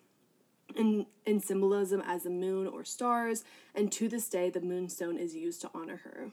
in, 0.75 1.07
in 1.25 1.39
symbolism 1.39 2.03
as 2.05 2.25
the 2.25 2.31
moon 2.31 2.67
or 2.67 2.85
stars, 2.85 3.45
and 3.75 3.93
to 3.93 4.09
this 4.09 4.29
day, 4.29 4.51
the 4.51 4.61
moonstone 4.61 5.17
is 5.17 5.37
used 5.37 5.61
to 5.61 5.71
honor 5.73 6.01
her. 6.05 6.33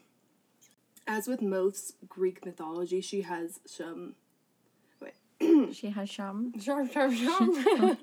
As 1.05 1.27
with 1.27 1.41
most 1.41 1.93
Greek 2.07 2.45
mythology, 2.45 3.01
she 3.01 3.21
has 3.21 3.59
some. 3.65 4.15
Wait. 5.01 5.13
She 5.73 5.89
has 5.91 6.11
some. 6.11 6.53
Shum, 6.59 6.89
shum, 6.89 7.15
shum. 7.15 7.97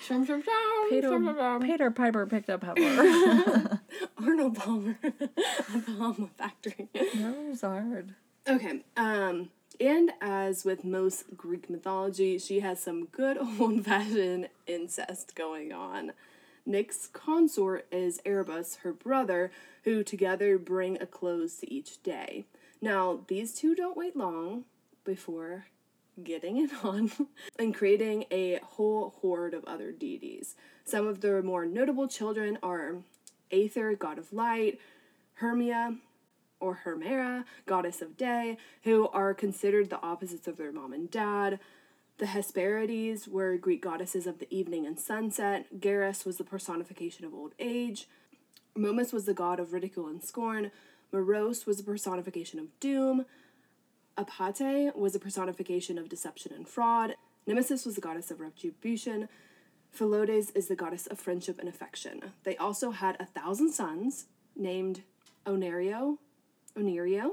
Shum, 0.00 0.24
shum, 0.26 0.42
shum. 0.42 0.90
Peter, 0.90 1.08
Shum, 1.08 1.24
shum, 1.26 1.36
shum. 1.36 1.62
Peter 1.62 1.90
Piper 1.90 2.26
picked 2.26 2.50
up 2.50 2.60
Pepper. 2.60 3.80
Arnold 4.18 4.54
Palmer 4.56 4.98
at 5.02 5.18
the 5.18 5.92
Hama 5.98 6.28
Factory. 6.36 6.88
that 6.92 7.36
was 7.48 7.62
hard. 7.62 8.14
Okay, 8.48 8.82
um, 8.96 9.50
and 9.80 10.12
as 10.20 10.64
with 10.64 10.84
most 10.84 11.36
Greek 11.36 11.68
mythology, 11.68 12.38
she 12.38 12.60
has 12.60 12.80
some 12.80 13.06
good 13.06 13.38
old 13.60 13.84
fashioned 13.84 14.48
incest 14.66 15.34
going 15.34 15.72
on. 15.72 16.12
Nyx's 16.66 17.08
consort 17.12 17.86
is 17.92 18.20
Erebus, 18.24 18.76
her 18.82 18.92
brother, 18.92 19.50
who 19.84 20.02
together 20.02 20.58
bring 20.58 21.00
a 21.00 21.06
close 21.06 21.56
to 21.58 21.72
each 21.72 22.02
day. 22.02 22.44
Now, 22.80 23.20
these 23.28 23.54
two 23.54 23.74
don't 23.74 23.96
wait 23.96 24.16
long 24.16 24.64
before 25.04 25.66
getting 26.22 26.56
it 26.58 26.70
on 26.84 27.10
and 27.58 27.74
creating 27.74 28.24
a 28.30 28.60
whole 28.62 29.14
horde 29.20 29.54
of 29.54 29.64
other 29.64 29.92
deities. 29.92 30.54
Some 30.84 31.06
of 31.06 31.20
the 31.20 31.42
more 31.42 31.66
notable 31.66 32.08
children 32.08 32.58
are 32.62 32.96
Aether, 33.50 33.94
god 33.94 34.18
of 34.18 34.32
light, 34.32 34.80
Hermia, 35.34 35.96
or 36.60 36.80
Hermera, 36.84 37.44
goddess 37.66 38.00
of 38.00 38.16
day, 38.16 38.56
who 38.84 39.08
are 39.08 39.34
considered 39.34 39.90
the 39.90 40.00
opposites 40.00 40.48
of 40.48 40.56
their 40.56 40.72
mom 40.72 40.92
and 40.92 41.10
dad. 41.10 41.58
The 42.18 42.26
Hesperides 42.26 43.28
were 43.28 43.58
Greek 43.58 43.82
goddesses 43.82 44.26
of 44.26 44.38
the 44.38 44.52
evening 44.52 44.86
and 44.86 44.98
sunset. 44.98 45.66
Geras 45.78 46.24
was 46.24 46.38
the 46.38 46.44
personification 46.44 47.26
of 47.26 47.34
old 47.34 47.52
age. 47.58 48.08
Momus 48.74 49.12
was 49.12 49.26
the 49.26 49.34
god 49.34 49.60
of 49.60 49.72
ridicule 49.72 50.06
and 50.06 50.22
scorn. 50.22 50.70
Moros 51.12 51.66
was 51.66 51.76
the 51.76 51.82
personification 51.82 52.58
of 52.58 52.80
doom. 52.80 53.26
Apate 54.16 54.94
was 54.96 55.14
a 55.14 55.18
personification 55.18 55.98
of 55.98 56.08
deception 56.08 56.52
and 56.52 56.66
fraud. 56.66 57.16
Nemesis 57.46 57.84
was 57.84 57.94
the 57.94 58.00
goddess 58.00 58.30
of 58.30 58.40
retribution. 58.40 59.28
Philotes 59.96 60.50
is 60.54 60.68
the 60.68 60.76
goddess 60.76 61.06
of 61.06 61.18
friendship 61.18 61.58
and 61.58 61.68
affection. 61.68 62.32
They 62.44 62.56
also 62.56 62.90
had 62.90 63.16
a 63.20 63.26
thousand 63.26 63.72
sons 63.72 64.26
named 64.54 65.02
Onerio, 65.46 66.18
Onerio, 66.76 67.32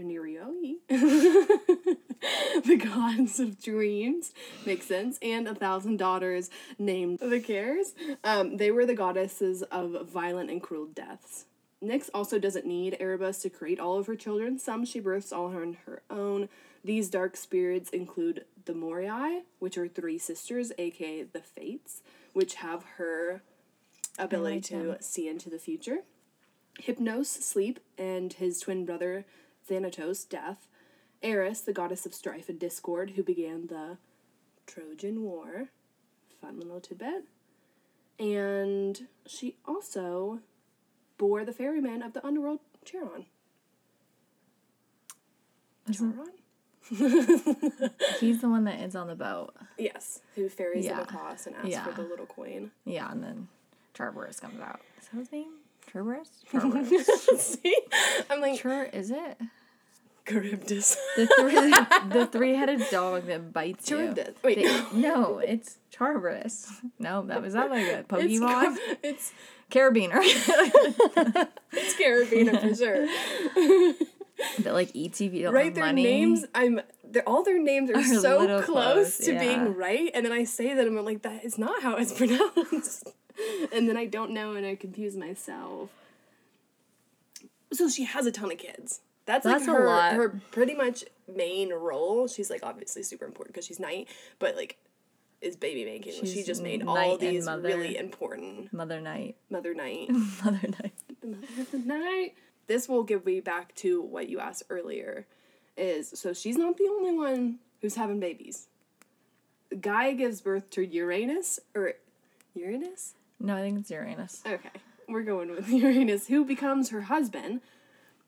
Onerio, 0.00 0.76
the 0.88 2.76
gods 2.76 3.38
of 3.38 3.62
dreams, 3.62 4.32
makes 4.66 4.86
sense, 4.86 5.18
and 5.22 5.46
a 5.46 5.54
thousand 5.54 5.98
daughters 5.98 6.50
named 6.78 7.20
the 7.20 7.40
Cares. 7.40 7.94
Um, 8.24 8.56
they 8.56 8.70
were 8.70 8.86
the 8.86 8.94
goddesses 8.94 9.62
of 9.62 10.08
violent 10.08 10.50
and 10.50 10.60
cruel 10.60 10.86
deaths. 10.86 11.44
Nyx 11.84 12.08
also 12.14 12.38
doesn't 12.38 12.66
need 12.66 12.96
Erebus 12.98 13.42
to 13.42 13.50
create 13.50 13.78
all 13.78 13.98
of 13.98 14.06
her 14.06 14.16
children. 14.16 14.58
Some 14.58 14.84
she 14.84 15.00
births 15.00 15.32
all 15.32 15.46
on 15.46 15.76
her 15.86 16.02
own. 16.10 16.48
These 16.82 17.10
dark 17.10 17.36
spirits 17.36 17.90
include 17.90 18.44
the 18.64 18.72
Moirai, 18.72 19.42
which 19.58 19.76
are 19.78 19.88
three 19.88 20.18
sisters, 20.18 20.72
aka 20.78 21.22
the 21.22 21.40
Fates, 21.40 22.02
which 22.32 22.56
have 22.56 22.84
her 22.96 23.42
ability 24.18 24.56
like 24.56 24.64
to 24.64 24.76
them. 24.76 24.96
see 25.00 25.28
into 25.28 25.50
the 25.50 25.58
future. 25.58 25.98
Hypnos, 26.82 27.26
sleep, 27.26 27.80
and 27.96 28.32
his 28.32 28.60
twin 28.60 28.84
brother 28.84 29.24
Thanatos, 29.66 30.24
death. 30.24 30.68
Eris, 31.22 31.62
the 31.62 31.72
goddess 31.72 32.04
of 32.04 32.12
strife 32.12 32.48
and 32.50 32.58
discord, 32.58 33.12
who 33.12 33.22
began 33.22 33.68
the 33.68 33.96
Trojan 34.66 35.22
War. 35.22 35.68
Fun 36.40 36.58
little 36.58 36.80
tidbit. 36.80 37.24
And 38.18 39.08
she 39.26 39.56
also 39.66 40.40
bore 41.18 41.44
the 41.44 41.52
ferryman 41.52 42.02
of 42.02 42.12
the 42.12 42.24
underworld, 42.26 42.60
Charon. 42.84 43.26
Isn't- 45.88 46.14
Charon? 46.14 46.30
He's 48.20 48.40
the 48.42 48.48
one 48.48 48.64
that 48.64 48.80
is 48.80 48.94
on 48.94 49.06
the 49.06 49.14
boat. 49.14 49.54
Yes, 49.78 50.20
who 50.34 50.48
ferries 50.50 50.86
them 50.86 50.98
across 50.98 51.46
and 51.46 51.56
asks 51.56 51.68
Yeah. 51.70 51.84
for 51.84 51.92
the 51.92 52.06
little 52.06 52.26
coin. 52.26 52.72
Yeah, 52.84 53.10
and 53.10 53.22
then 53.22 53.48
Charberus 53.94 54.38
comes 54.40 54.60
out. 54.60 54.80
Is 55.00 55.08
that 55.08 55.18
his 55.18 55.32
name? 55.32 55.52
Charberus? 55.90 56.28
Charberus. 56.50 57.06
See? 57.40 57.76
I'm 58.28 58.40
like, 58.40 58.60
Char 58.60 58.84
is 58.84 59.10
it? 59.10 59.38
Charybdis. 60.26 60.96
The 61.16 61.26
three 61.38 61.70
the 62.18 62.26
three 62.26 62.54
headed 62.54 62.82
dog 62.90 63.26
that 63.26 63.52
bites 63.52 63.90
you. 63.90 63.96
Charybdis. 63.98 64.34
Wait, 64.42 64.56
They- 64.56 64.84
no, 65.00 65.38
it's 65.38 65.76
Charberus. 65.90 66.70
No, 66.98 67.22
that 67.26 67.40
was 67.42 67.52
that 67.54 67.70
like 67.70 67.86
a 67.86 67.98
it's, 68.00 68.08
Pokemon? 68.08 68.76
it's, 69.02 69.32
Carabiner. 69.74 70.18
it's 71.72 71.94
Carabiner 71.94 72.60
for 72.60 72.74
sure. 72.74 73.06
that 74.60 74.74
like 74.74 74.92
ETV 74.92 75.42
don't 75.42 75.54
right 75.54 75.74
their 75.74 75.86
money. 75.86 76.02
names 76.02 76.44
i'm 76.54 76.80
they're, 77.04 77.26
all 77.26 77.42
their 77.44 77.62
names 77.62 77.90
are, 77.90 77.96
Are 77.98 78.02
so 78.02 78.46
close, 78.46 78.64
close, 78.64 79.18
to 79.18 79.32
yeah. 79.32 79.38
being 79.38 79.74
right 79.74 80.10
and 80.12 80.24
then 80.24 80.32
i 80.32 80.44
say 80.44 80.74
that 80.74 80.86
and 80.86 80.98
i'm 80.98 81.04
like 81.04 81.22
that 81.22 81.44
is 81.44 81.56
not 81.56 81.82
how 81.82 81.96
it's 81.96 82.12
pronounced 82.12 83.10
and 83.72 83.88
then 83.88 83.96
i 83.96 84.06
don't 84.06 84.32
know 84.32 84.54
and 84.54 84.66
i 84.66 84.74
confuse 84.74 85.16
myself 85.16 85.90
so 87.72 87.88
she 87.88 88.04
has 88.04 88.26
a 88.26 88.32
ton 88.32 88.50
of 88.50 88.58
kids 88.58 89.00
that's, 89.26 89.44
That's 89.44 89.66
like 89.66 89.76
her 89.76 89.86
lot. 89.86 90.12
her 90.14 90.40
pretty 90.50 90.74
much 90.74 91.04
main 91.34 91.72
role 91.72 92.26
she's 92.26 92.50
like 92.50 92.62
obviously 92.62 93.02
super 93.02 93.24
important 93.24 93.54
because 93.54 93.66
she's 93.66 93.80
night 93.80 94.08
but 94.38 94.56
like 94.56 94.76
is 95.40 95.56
baby 95.56 95.84
making 95.84 96.24
she 96.24 96.42
just 96.42 96.62
made 96.62 96.82
all 96.86 97.18
these 97.18 97.44
Mother. 97.46 97.62
really 97.68 97.96
important 97.96 98.72
Mother 98.72 99.00
Night. 99.00 99.36
mother 99.50 99.74
night 99.74 100.08
Mother 100.44 100.68
Night. 100.68 100.92
the 101.20 101.26
mother 101.26 101.46
of 101.60 101.70
the 101.70 101.78
night. 101.78 102.34
This 102.66 102.88
will 102.88 103.02
give 103.02 103.26
me 103.26 103.40
back 103.40 103.74
to 103.76 104.00
what 104.00 104.28
you 104.28 104.40
asked 104.40 104.62
earlier. 104.70 105.26
Is 105.76 106.12
so 106.14 106.32
she's 106.32 106.56
not 106.56 106.76
the 106.78 106.88
only 106.88 107.12
one 107.12 107.58
who's 107.82 107.96
having 107.96 108.20
babies. 108.20 108.68
Gaia 109.80 110.14
gives 110.14 110.40
birth 110.40 110.70
to 110.70 110.86
Uranus 110.86 111.58
or 111.74 111.94
Uranus? 112.54 113.14
No, 113.40 113.56
I 113.56 113.60
think 113.60 113.80
it's 113.80 113.90
Uranus. 113.90 114.42
Okay, 114.46 114.70
we're 115.08 115.22
going 115.22 115.50
with 115.50 115.68
Uranus, 115.84 116.28
who 116.28 116.44
becomes 116.44 116.90
her 116.90 117.02
husband. 117.02 117.60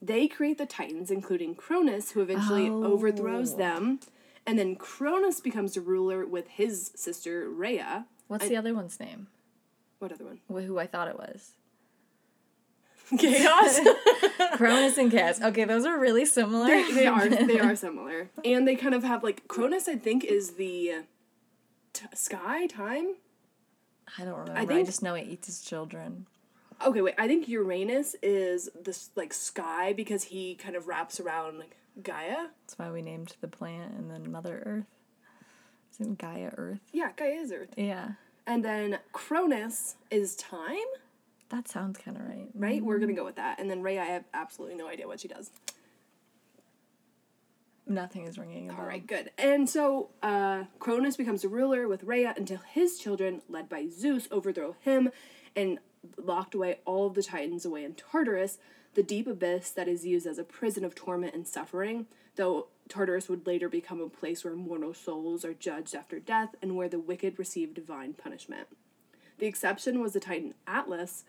They 0.02 0.26
create 0.28 0.58
the 0.58 0.66
Titans, 0.66 1.10
including 1.10 1.54
Cronus, 1.54 2.10
who 2.10 2.20
eventually 2.20 2.68
oh. 2.68 2.84
overthrows 2.84 3.54
Oh. 3.54 3.58
them. 3.58 4.00
And 4.46 4.58
then 4.58 4.76
Cronus 4.76 5.40
becomes 5.40 5.74
the 5.74 5.80
ruler 5.80 6.24
with 6.24 6.46
his 6.48 6.92
sister 6.94 7.48
Rhea. 7.50 8.06
What's 8.28 8.48
the 8.48 8.56
other 8.56 8.74
one's 8.74 8.98
name? 9.00 9.26
What 9.98 10.12
other 10.12 10.24
one? 10.24 10.40
Who 10.48 10.78
I 10.78 10.86
thought 10.86 11.08
it 11.08 11.18
was. 11.18 11.52
Chaos. 13.18 13.80
Cronus 14.56 14.98
and 14.98 15.10
Cass. 15.12 15.40
Okay, 15.40 15.64
those 15.64 15.84
are 15.86 15.98
really 15.98 16.24
similar. 16.24 16.66
they, 16.66 16.92
they 16.92 17.06
are 17.06 17.28
they 17.46 17.60
are 17.60 17.76
similar, 17.76 18.30
and 18.44 18.66
they 18.66 18.74
kind 18.74 18.94
of 18.94 19.04
have 19.04 19.22
like 19.22 19.46
Cronus. 19.46 19.86
I 19.88 19.94
think 19.96 20.24
is 20.24 20.52
the 20.52 21.04
t- 21.92 22.06
sky 22.14 22.66
time. 22.66 23.14
I 24.18 24.24
don't 24.24 24.38
remember. 24.38 24.58
I, 24.60 24.66
think- 24.66 24.86
just 24.86 25.02
know 25.02 25.14
it 25.14 25.26
eats 25.28 25.46
his 25.46 25.60
children. 25.62 26.26
Okay, 26.84 27.00
wait. 27.00 27.14
I 27.16 27.26
think 27.26 27.48
Uranus 27.48 28.16
is 28.22 28.68
this 28.80 29.10
like 29.14 29.32
sky 29.32 29.92
because 29.92 30.24
he 30.24 30.56
kind 30.56 30.74
of 30.76 30.88
wraps 30.88 31.18
around 31.20 31.58
like 31.58 31.76
Gaia. 32.02 32.48
That's 32.62 32.78
why 32.78 32.90
we 32.90 33.02
named 33.02 33.34
the 33.40 33.48
plant 33.48 33.94
and 33.94 34.10
then 34.10 34.30
Mother 34.30 34.62
Earth. 34.64 34.86
Isn't 35.98 36.18
Gaia 36.18 36.50
Earth? 36.56 36.80
Yeah, 36.92 37.12
Gaia 37.16 37.30
is 37.40 37.52
Earth, 37.52 37.70
Yeah. 37.76 38.12
and 38.46 38.64
then 38.64 38.98
Cronus 39.12 39.96
is 40.10 40.36
time. 40.36 40.76
That 41.48 41.68
sounds 41.68 41.98
kind 41.98 42.16
of 42.16 42.24
right. 42.24 42.48
Right, 42.54 42.82
we're 42.82 42.98
gonna 42.98 43.12
go 43.14 43.24
with 43.24 43.36
that. 43.36 43.58
And 43.58 43.70
then 43.70 43.80
Rhea, 43.82 44.02
I 44.02 44.06
have 44.06 44.24
absolutely 44.34 44.76
no 44.76 44.88
idea 44.88 45.06
what 45.06 45.20
she 45.20 45.28
does. 45.28 45.50
Nothing 47.88 48.26
is 48.26 48.36
ringing. 48.36 48.68
All 48.70 48.84
right, 48.84 49.06
good. 49.06 49.30
And 49.38 49.68
so 49.70 50.10
uh, 50.22 50.64
Cronus 50.80 51.16
becomes 51.16 51.44
a 51.44 51.48
ruler 51.48 51.86
with 51.86 52.02
Rhea 52.02 52.34
until 52.36 52.58
his 52.72 52.98
children, 52.98 53.42
led 53.48 53.68
by 53.68 53.86
Zeus, 53.88 54.26
overthrow 54.32 54.74
him 54.80 55.10
and 55.54 55.78
locked 56.16 56.54
away 56.56 56.80
all 56.84 57.06
of 57.06 57.14
the 57.14 57.22
Titans 57.22 57.64
away 57.64 57.84
in 57.84 57.94
Tartarus, 57.94 58.58
the 58.96 59.02
deep 59.02 59.26
abyss 59.26 59.70
that 59.70 59.88
is 59.88 60.06
used 60.06 60.26
as 60.26 60.38
a 60.38 60.44
prison 60.44 60.82
of 60.82 60.94
torment 60.94 61.34
and 61.34 61.46
suffering, 61.46 62.06
though 62.36 62.66
Tartarus 62.88 63.28
would 63.28 63.46
later 63.46 63.68
become 63.68 64.00
a 64.00 64.08
place 64.08 64.42
where 64.42 64.56
mortal 64.56 64.94
souls 64.94 65.44
are 65.44 65.52
judged 65.52 65.94
after 65.94 66.18
death 66.18 66.56
and 66.62 66.74
where 66.74 66.88
the 66.88 66.98
wicked 66.98 67.38
receive 67.38 67.74
divine 67.74 68.14
punishment. 68.14 68.68
The 69.38 69.46
exception 69.46 70.00
was 70.00 70.14
the 70.14 70.20
Titan 70.20 70.54
Atlas, 70.66 71.24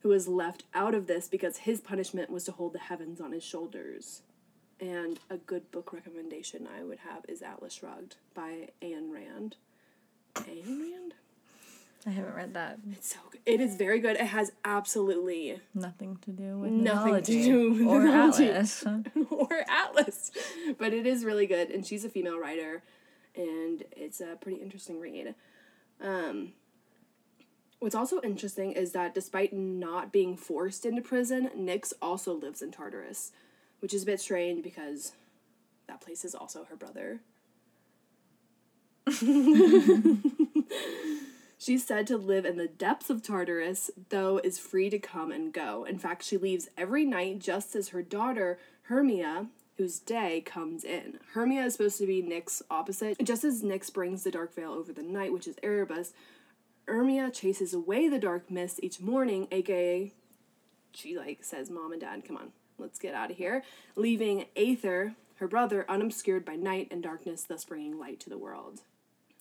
who 0.00 0.08
was 0.08 0.26
left 0.26 0.64
out 0.74 0.96
of 0.96 1.06
this 1.06 1.28
because 1.28 1.58
his 1.58 1.80
punishment 1.80 2.28
was 2.28 2.44
to 2.44 2.52
hold 2.52 2.72
the 2.72 2.80
heavens 2.80 3.20
on 3.20 3.30
his 3.30 3.44
shoulders. 3.44 4.22
And 4.80 5.20
a 5.30 5.36
good 5.36 5.70
book 5.70 5.92
recommendation 5.92 6.66
I 6.66 6.82
would 6.82 6.98
have 6.98 7.24
is 7.28 7.40
Atlas 7.40 7.74
Shrugged 7.74 8.16
by 8.34 8.70
Ayn 8.82 9.12
Rand. 9.12 9.54
Ayn 10.34 10.66
Rand? 10.66 11.14
I 12.06 12.10
haven't 12.10 12.34
read 12.34 12.54
that. 12.54 12.78
It's 12.92 13.14
so 13.14 13.18
good. 13.30 13.40
It 13.46 13.60
is 13.60 13.76
very 13.76 14.00
good. 14.00 14.16
It 14.16 14.26
has 14.26 14.52
absolutely 14.64 15.60
Nothing 15.74 16.18
to 16.22 16.30
do 16.30 16.58
with 16.58 16.72
Nothing 16.72 17.22
to 17.22 17.22
do 17.22 17.72
with 17.72 17.86
or 17.86 18.00
mythology. 18.00 18.48
Atlas. 18.48 18.84
or 19.30 19.64
Atlas, 19.68 20.30
but 20.78 20.92
it 20.92 21.06
is 21.06 21.24
really 21.24 21.46
good. 21.46 21.70
And 21.70 21.86
she's 21.86 22.04
a 22.04 22.08
female 22.08 22.38
writer, 22.38 22.82
and 23.36 23.84
it's 23.92 24.20
a 24.20 24.36
pretty 24.40 24.60
interesting 24.60 24.98
read. 24.98 25.34
Um, 26.00 26.54
what's 27.78 27.94
also 27.94 28.20
interesting 28.22 28.72
is 28.72 28.92
that 28.92 29.14
despite 29.14 29.52
not 29.52 30.12
being 30.12 30.36
forced 30.36 30.84
into 30.84 31.02
prison, 31.02 31.50
Nyx 31.56 31.92
also 32.02 32.32
lives 32.32 32.62
in 32.62 32.72
Tartarus, 32.72 33.30
which 33.78 33.94
is 33.94 34.02
a 34.02 34.06
bit 34.06 34.20
strange 34.20 34.64
because 34.64 35.12
that 35.86 36.00
place 36.00 36.24
is 36.24 36.34
also 36.34 36.64
her 36.64 36.76
brother. 36.76 37.20
She's 41.62 41.86
said 41.86 42.08
to 42.08 42.16
live 42.16 42.44
in 42.44 42.56
the 42.56 42.66
depths 42.66 43.08
of 43.08 43.22
Tartarus, 43.22 43.88
though 44.08 44.38
is 44.38 44.58
free 44.58 44.90
to 44.90 44.98
come 44.98 45.30
and 45.30 45.52
go. 45.52 45.84
In 45.84 45.96
fact, 45.96 46.24
she 46.24 46.36
leaves 46.36 46.68
every 46.76 47.04
night 47.04 47.38
just 47.38 47.76
as 47.76 47.90
her 47.90 48.02
daughter, 48.02 48.58
Hermia, 48.86 49.46
whose 49.76 50.00
day 50.00 50.40
comes 50.40 50.82
in. 50.82 51.20
Hermia 51.34 51.64
is 51.66 51.74
supposed 51.74 51.98
to 51.98 52.06
be 52.08 52.20
Nyx's 52.20 52.64
opposite. 52.68 53.16
Just 53.22 53.44
as 53.44 53.62
Nyx 53.62 53.92
brings 53.92 54.24
the 54.24 54.32
dark 54.32 54.52
veil 54.56 54.72
over 54.72 54.92
the 54.92 55.04
night, 55.04 55.32
which 55.32 55.46
is 55.46 55.54
Erebus, 55.62 56.14
Hermia 56.88 57.30
chases 57.30 57.72
away 57.72 58.08
the 58.08 58.18
dark 58.18 58.50
mist 58.50 58.80
each 58.82 58.98
morning, 58.98 59.46
aka 59.52 60.12
she 60.92 61.16
like 61.16 61.44
says, 61.44 61.70
Mom 61.70 61.92
and 61.92 62.00
Dad, 62.00 62.24
come 62.26 62.38
on, 62.38 62.50
let's 62.76 62.98
get 62.98 63.14
out 63.14 63.30
of 63.30 63.36
here, 63.36 63.62
leaving 63.94 64.46
Aether, 64.56 65.14
her 65.36 65.46
brother, 65.46 65.86
unobscured 65.88 66.44
by 66.44 66.56
night 66.56 66.88
and 66.90 67.04
darkness, 67.04 67.44
thus 67.44 67.64
bringing 67.64 68.00
light 68.00 68.18
to 68.18 68.28
the 68.28 68.36
world. 68.36 68.80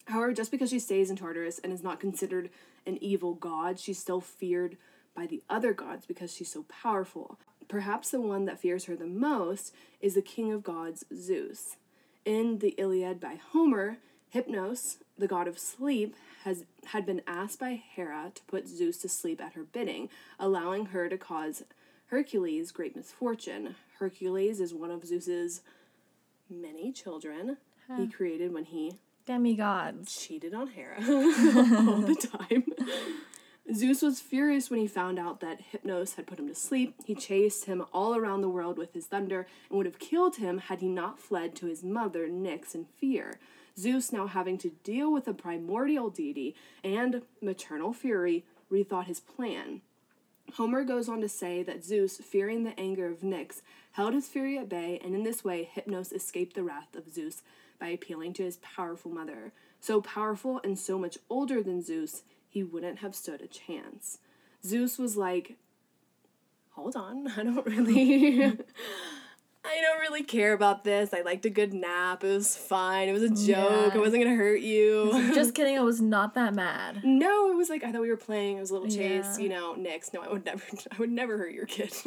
However, 0.06 0.34
just 0.34 0.52
because 0.52 0.70
she 0.70 0.80
stays 0.80 1.10
in 1.10 1.16
Tartarus 1.16 1.60
and 1.60 1.72
is 1.72 1.84
not 1.84 2.00
considered 2.00 2.50
an 2.86 2.98
evil 3.02 3.34
god, 3.34 3.80
she's 3.80 4.00
still 4.00 4.22
feared 4.22 4.78
by 5.16 5.26
the 5.26 5.44
other 5.50 5.74
gods 5.74 6.06
because 6.06 6.34
she's 6.34 6.52
so 6.52 6.64
powerful. 6.64 7.38
Perhaps 7.68 8.12
the 8.12 8.22
one 8.22 8.46
that 8.46 8.60
fears 8.60 8.86
her 8.86 8.96
the 8.96 9.06
most 9.06 9.74
is 10.02 10.16
the 10.16 10.22
king 10.22 10.52
of 10.52 10.64
gods, 10.64 11.06
Zeus. 11.16 11.78
In 12.26 12.60
the 12.60 12.76
Iliad 12.78 13.20
by 13.20 13.40
Homer, 13.52 13.98
Hypnos, 14.34 14.98
the 15.18 15.28
god 15.28 15.48
of 15.48 15.60
sleep, 15.60 16.16
has 16.44 16.64
had 16.88 17.06
been 17.06 17.22
asked 17.28 17.60
by 17.60 17.74
Hera 17.96 18.32
to 18.34 18.42
put 18.44 18.68
Zeus 18.68 18.98
to 19.00 19.10
sleep 19.10 19.42
at 19.42 19.54
her 19.54 19.64
bidding, 19.64 20.10
allowing 20.40 20.88
her 20.88 21.08
to 21.10 21.18
cause 21.18 21.64
Hercules 22.08 22.72
great 22.72 22.96
misfortune. 22.96 23.76
Hercules 24.00 24.60
is 24.60 24.74
one 24.74 24.92
of 24.92 25.06
Zeus's 25.06 25.62
many 26.50 26.92
children 26.92 27.58
he 27.98 28.08
created 28.08 28.54
when 28.54 28.66
he 28.66 28.96
Demigods. 29.26 30.16
cheated 30.18 30.54
on 30.54 30.68
Hera 30.68 30.98
all 31.00 32.02
the 32.02 32.16
time. 32.16 32.66
Zeus 33.74 34.02
was 34.02 34.20
furious 34.20 34.70
when 34.70 34.80
he 34.80 34.88
found 34.88 35.20
out 35.20 35.40
that 35.40 35.62
Hypnos 35.72 36.16
had 36.16 36.28
put 36.28 36.40
him 36.40 36.48
to 36.48 36.56
sleep. 36.56 36.96
He 37.06 37.16
chased 37.16 37.66
him 37.66 37.86
all 37.94 38.16
around 38.16 38.42
the 38.42 38.50
world 38.50 38.78
with 38.78 38.94
his 38.94 39.06
thunder 39.06 39.48
and 39.70 39.78
would 39.78 39.86
have 39.86 40.00
killed 40.00 40.38
him 40.38 40.58
had 40.58 40.82
he 40.82 40.88
not 40.88 41.20
fled 41.20 41.56
to 41.58 41.68
his 41.68 41.84
mother, 41.84 42.28
Nyx, 42.28 42.76
in 42.76 42.86
fear. 43.00 43.40
Zeus, 43.78 44.12
now 44.12 44.28
having 44.28 44.58
to 44.60 44.72
deal 44.84 45.14
with 45.14 45.28
a 45.28 45.34
primordial 45.34 46.10
deity 46.10 46.56
and 46.84 47.22
maternal 47.42 47.94
fury, 47.94 48.44
rethought 48.70 49.06
his 49.06 49.20
plan. 49.20 49.82
Homer 50.56 50.84
goes 50.84 51.08
on 51.08 51.22
to 51.22 51.30
say 51.30 51.64
that 51.64 51.84
Zeus, 51.84 52.18
fearing 52.18 52.64
the 52.64 52.80
anger 52.80 53.08
of 53.08 53.22
Nyx, 53.22 53.62
held 53.94 54.14
his 54.14 54.28
fury 54.28 54.58
at 54.58 54.70
bay, 54.70 55.00
and 55.04 55.16
in 55.16 55.24
this 55.24 55.44
way, 55.44 55.70
Hypnos 55.74 56.14
escaped 56.14 56.56
the 56.56 56.64
wrath 56.64 56.96
of 56.96 57.12
Zeus 57.14 57.42
by 57.80 57.88
appealing 57.88 58.34
to 58.34 58.44
his 58.44 58.58
powerful 58.58 59.12
mother. 59.12 59.52
So 59.80 60.02
powerful 60.02 60.62
and 60.64 60.78
so 60.78 61.00
much 61.00 61.18
older 61.30 61.64
than 61.64 61.82
Zeus, 61.82 62.24
he 62.48 62.64
wouldn't 62.64 63.00
have 63.00 63.16
stood 63.16 63.42
a 63.42 63.48
chance. 63.48 64.20
Zeus 64.64 64.98
was 64.98 65.18
like, 65.18 65.56
Hold 66.72 66.96
on, 66.96 67.28
I 67.38 67.44
don't 67.44 67.66
really. 67.66 68.58
I 69.72 69.80
don't 69.82 70.00
really 70.02 70.24
care 70.24 70.54
about 70.54 70.84
this. 70.84 71.14
I 71.14 71.22
liked 71.22 71.46
a 71.46 71.50
good 71.50 71.74
nap. 71.74 72.24
It 72.24 72.28
was 72.28 72.56
fine. 72.58 73.08
It 73.08 73.14
was 73.14 73.24
a 73.24 73.30
joke. 73.30 73.94
Yeah. 73.94 73.96
It 73.96 74.00
wasn't 74.00 74.24
gonna 74.24 74.36
hurt 74.36 74.60
you. 74.62 75.12
Just 75.34 75.54
kidding, 75.56 75.78
I 75.78 75.82
was 75.82 76.02
not 76.02 76.34
that 76.36 76.54
mad. 76.54 77.02
No, 77.04 77.52
it 77.52 77.56
was 77.56 77.70
like 77.70 77.84
I 77.84 77.92
thought 77.92 78.02
we 78.02 78.10
were 78.10 78.18
playing. 78.18 78.58
It 78.58 78.60
was 78.60 78.70
a 78.72 78.74
little 78.74 78.90
chase, 78.90 79.38
Yeah. 79.38 79.44
you 79.44 79.50
know. 79.50 79.76
Nyx, 79.76 80.14
no, 80.14 80.22
I 80.22 80.30
would 80.30 80.46
never, 80.46 80.64
I 80.92 80.98
would 80.98 81.12
never 81.12 81.38
hurt 81.38 81.54
your 81.54 81.66
kid. 81.66 81.94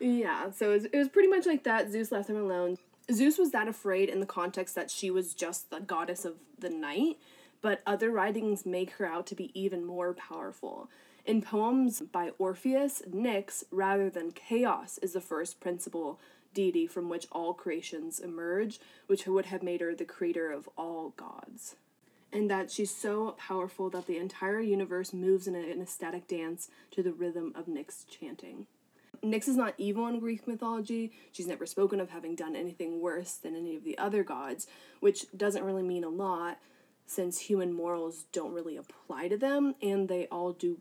yeah. 0.00 0.50
so 0.50 0.70
it 0.70 0.74
was, 0.74 0.84
it 0.86 0.96
was 0.96 1.08
pretty 1.08 1.28
much 1.28 1.46
like 1.46 1.64
that. 1.64 1.90
Zeus 1.90 2.12
left 2.12 2.28
him 2.28 2.36
alone. 2.36 2.78
Zeus 3.12 3.38
was 3.38 3.50
that 3.52 3.68
afraid 3.68 4.08
in 4.08 4.20
the 4.20 4.26
context 4.26 4.74
that 4.74 4.90
she 4.90 5.10
was 5.10 5.34
just 5.34 5.70
the 5.70 5.80
goddess 5.80 6.24
of 6.24 6.34
the 6.58 6.70
night, 6.70 7.18
but 7.60 7.82
other 7.86 8.10
writings 8.10 8.64
make 8.64 8.92
her 8.92 9.06
out 9.06 9.26
to 9.28 9.34
be 9.34 9.50
even 9.58 9.84
more 9.84 10.14
powerful. 10.14 10.88
In 11.24 11.40
poems 11.40 12.00
by 12.00 12.32
Orpheus, 12.38 13.02
Nyx, 13.10 13.64
rather 13.70 14.10
than 14.10 14.32
chaos, 14.32 14.98
is 14.98 15.14
the 15.14 15.20
first 15.20 15.58
principal 15.58 16.20
deity 16.52 16.86
from 16.86 17.08
which 17.08 17.26
all 17.32 17.54
creations 17.54 18.20
emerge, 18.20 18.78
which 19.06 19.26
would 19.26 19.46
have 19.46 19.62
made 19.62 19.80
her 19.80 19.94
the 19.94 20.04
creator 20.04 20.52
of 20.52 20.68
all 20.76 21.14
gods 21.16 21.76
and 22.34 22.50
that 22.50 22.70
she's 22.70 22.94
so 22.94 23.36
powerful 23.38 23.88
that 23.88 24.08
the 24.08 24.18
entire 24.18 24.60
universe 24.60 25.12
moves 25.12 25.46
in 25.46 25.54
an 25.54 25.80
ecstatic 25.80 26.26
dance 26.26 26.68
to 26.90 27.02
the 27.02 27.12
rhythm 27.12 27.52
of 27.54 27.66
Nyx 27.66 28.04
chanting. 28.08 28.66
Nyx 29.22 29.48
is 29.48 29.56
not 29.56 29.74
evil 29.78 30.08
in 30.08 30.18
Greek 30.18 30.46
mythology. 30.46 31.12
She's 31.30 31.46
never 31.46 31.64
spoken 31.64 32.00
of 32.00 32.10
having 32.10 32.34
done 32.34 32.56
anything 32.56 33.00
worse 33.00 33.34
than 33.34 33.54
any 33.54 33.76
of 33.76 33.84
the 33.84 33.96
other 33.96 34.24
gods, 34.24 34.66
which 34.98 35.26
doesn't 35.34 35.62
really 35.62 35.84
mean 35.84 36.02
a 36.02 36.08
lot 36.08 36.58
since 37.06 37.38
human 37.38 37.72
morals 37.72 38.24
don't 38.32 38.52
really 38.52 38.76
apply 38.76 39.28
to 39.28 39.36
them 39.36 39.76
and 39.80 40.08
they 40.08 40.26
all 40.26 40.52
do 40.52 40.78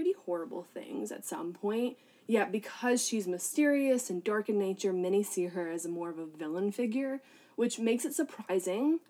pretty 0.00 0.14
horrible 0.24 0.62
things 0.62 1.12
at 1.12 1.26
some 1.26 1.52
point. 1.52 1.94
Yet, 2.26 2.50
because 2.50 3.06
she's 3.06 3.28
mysterious 3.28 4.08
and 4.08 4.24
dark 4.24 4.48
in 4.48 4.58
nature, 4.58 4.94
many 4.94 5.22
see 5.22 5.46
her 5.46 5.68
as 5.68 5.86
more 5.86 6.08
of 6.08 6.18
a 6.18 6.24
villain 6.24 6.72
figure, 6.72 7.20
which 7.56 7.78
makes 7.78 8.06
it 8.06 8.14
surprising 8.14 9.00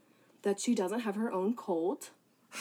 that 0.43 0.59
she 0.59 0.75
doesn't 0.75 1.01
have 1.01 1.15
her 1.15 1.31
own 1.31 1.55
cult. 1.55 2.11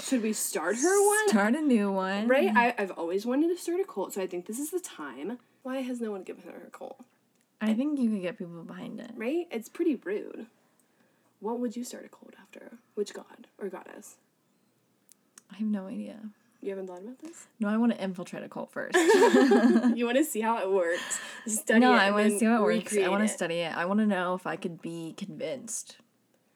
Should 0.00 0.22
we 0.22 0.32
start 0.32 0.76
her 0.76 1.08
one? 1.08 1.28
Start 1.30 1.56
a 1.56 1.60
new 1.60 1.90
one. 1.90 2.28
Right? 2.28 2.52
I, 2.54 2.76
I've 2.78 2.92
always 2.92 3.26
wanted 3.26 3.48
to 3.48 3.60
start 3.60 3.80
a 3.80 3.84
cult, 3.84 4.12
so 4.12 4.22
I 4.22 4.28
think 4.28 4.46
this 4.46 4.60
is 4.60 4.70
the 4.70 4.78
time. 4.78 5.38
Why 5.64 5.78
has 5.78 6.00
no 6.00 6.12
one 6.12 6.22
given 6.22 6.44
her 6.44 6.62
a 6.68 6.70
cult? 6.70 7.04
I 7.60 7.74
think 7.74 7.98
you 7.98 8.08
could 8.08 8.22
get 8.22 8.38
people 8.38 8.62
behind 8.62 9.00
it. 9.00 9.10
Right? 9.16 9.48
It's 9.50 9.68
pretty 9.68 9.96
rude. 9.96 10.46
What 11.40 11.58
would 11.58 11.74
you 11.74 11.82
start 11.82 12.04
a 12.04 12.08
cult 12.08 12.34
after? 12.40 12.78
Which 12.94 13.12
god 13.12 13.48
or 13.58 13.68
goddess? 13.68 14.14
I 15.52 15.56
have 15.56 15.66
no 15.66 15.88
idea. 15.88 16.20
You 16.62 16.70
haven't 16.70 16.88
thought 16.88 17.00
about 17.00 17.18
this? 17.20 17.46
No, 17.58 17.68
I 17.68 17.76
want 17.78 17.92
to 17.92 18.02
infiltrate 18.02 18.42
a 18.42 18.48
cult 18.48 18.70
first. 18.70 18.94
you 19.96 20.04
want 20.04 20.18
to 20.18 20.24
see 20.24 20.40
how 20.40 20.58
it 20.58 20.70
works. 20.70 21.20
Study 21.46 21.80
no, 21.80 21.94
it 21.94 21.96
I 21.96 22.10
want 22.10 22.28
to 22.28 22.38
see 22.38 22.44
how 22.44 22.56
it 22.56 22.62
works. 22.62 22.96
I 22.96 23.08
want 23.08 23.22
to 23.22 23.28
study 23.28 23.60
it. 23.60 23.74
I 23.74 23.86
want 23.86 24.00
to 24.00 24.06
know 24.06 24.34
if 24.34 24.46
I 24.46 24.56
could 24.56 24.82
be 24.82 25.14
convinced 25.16 25.96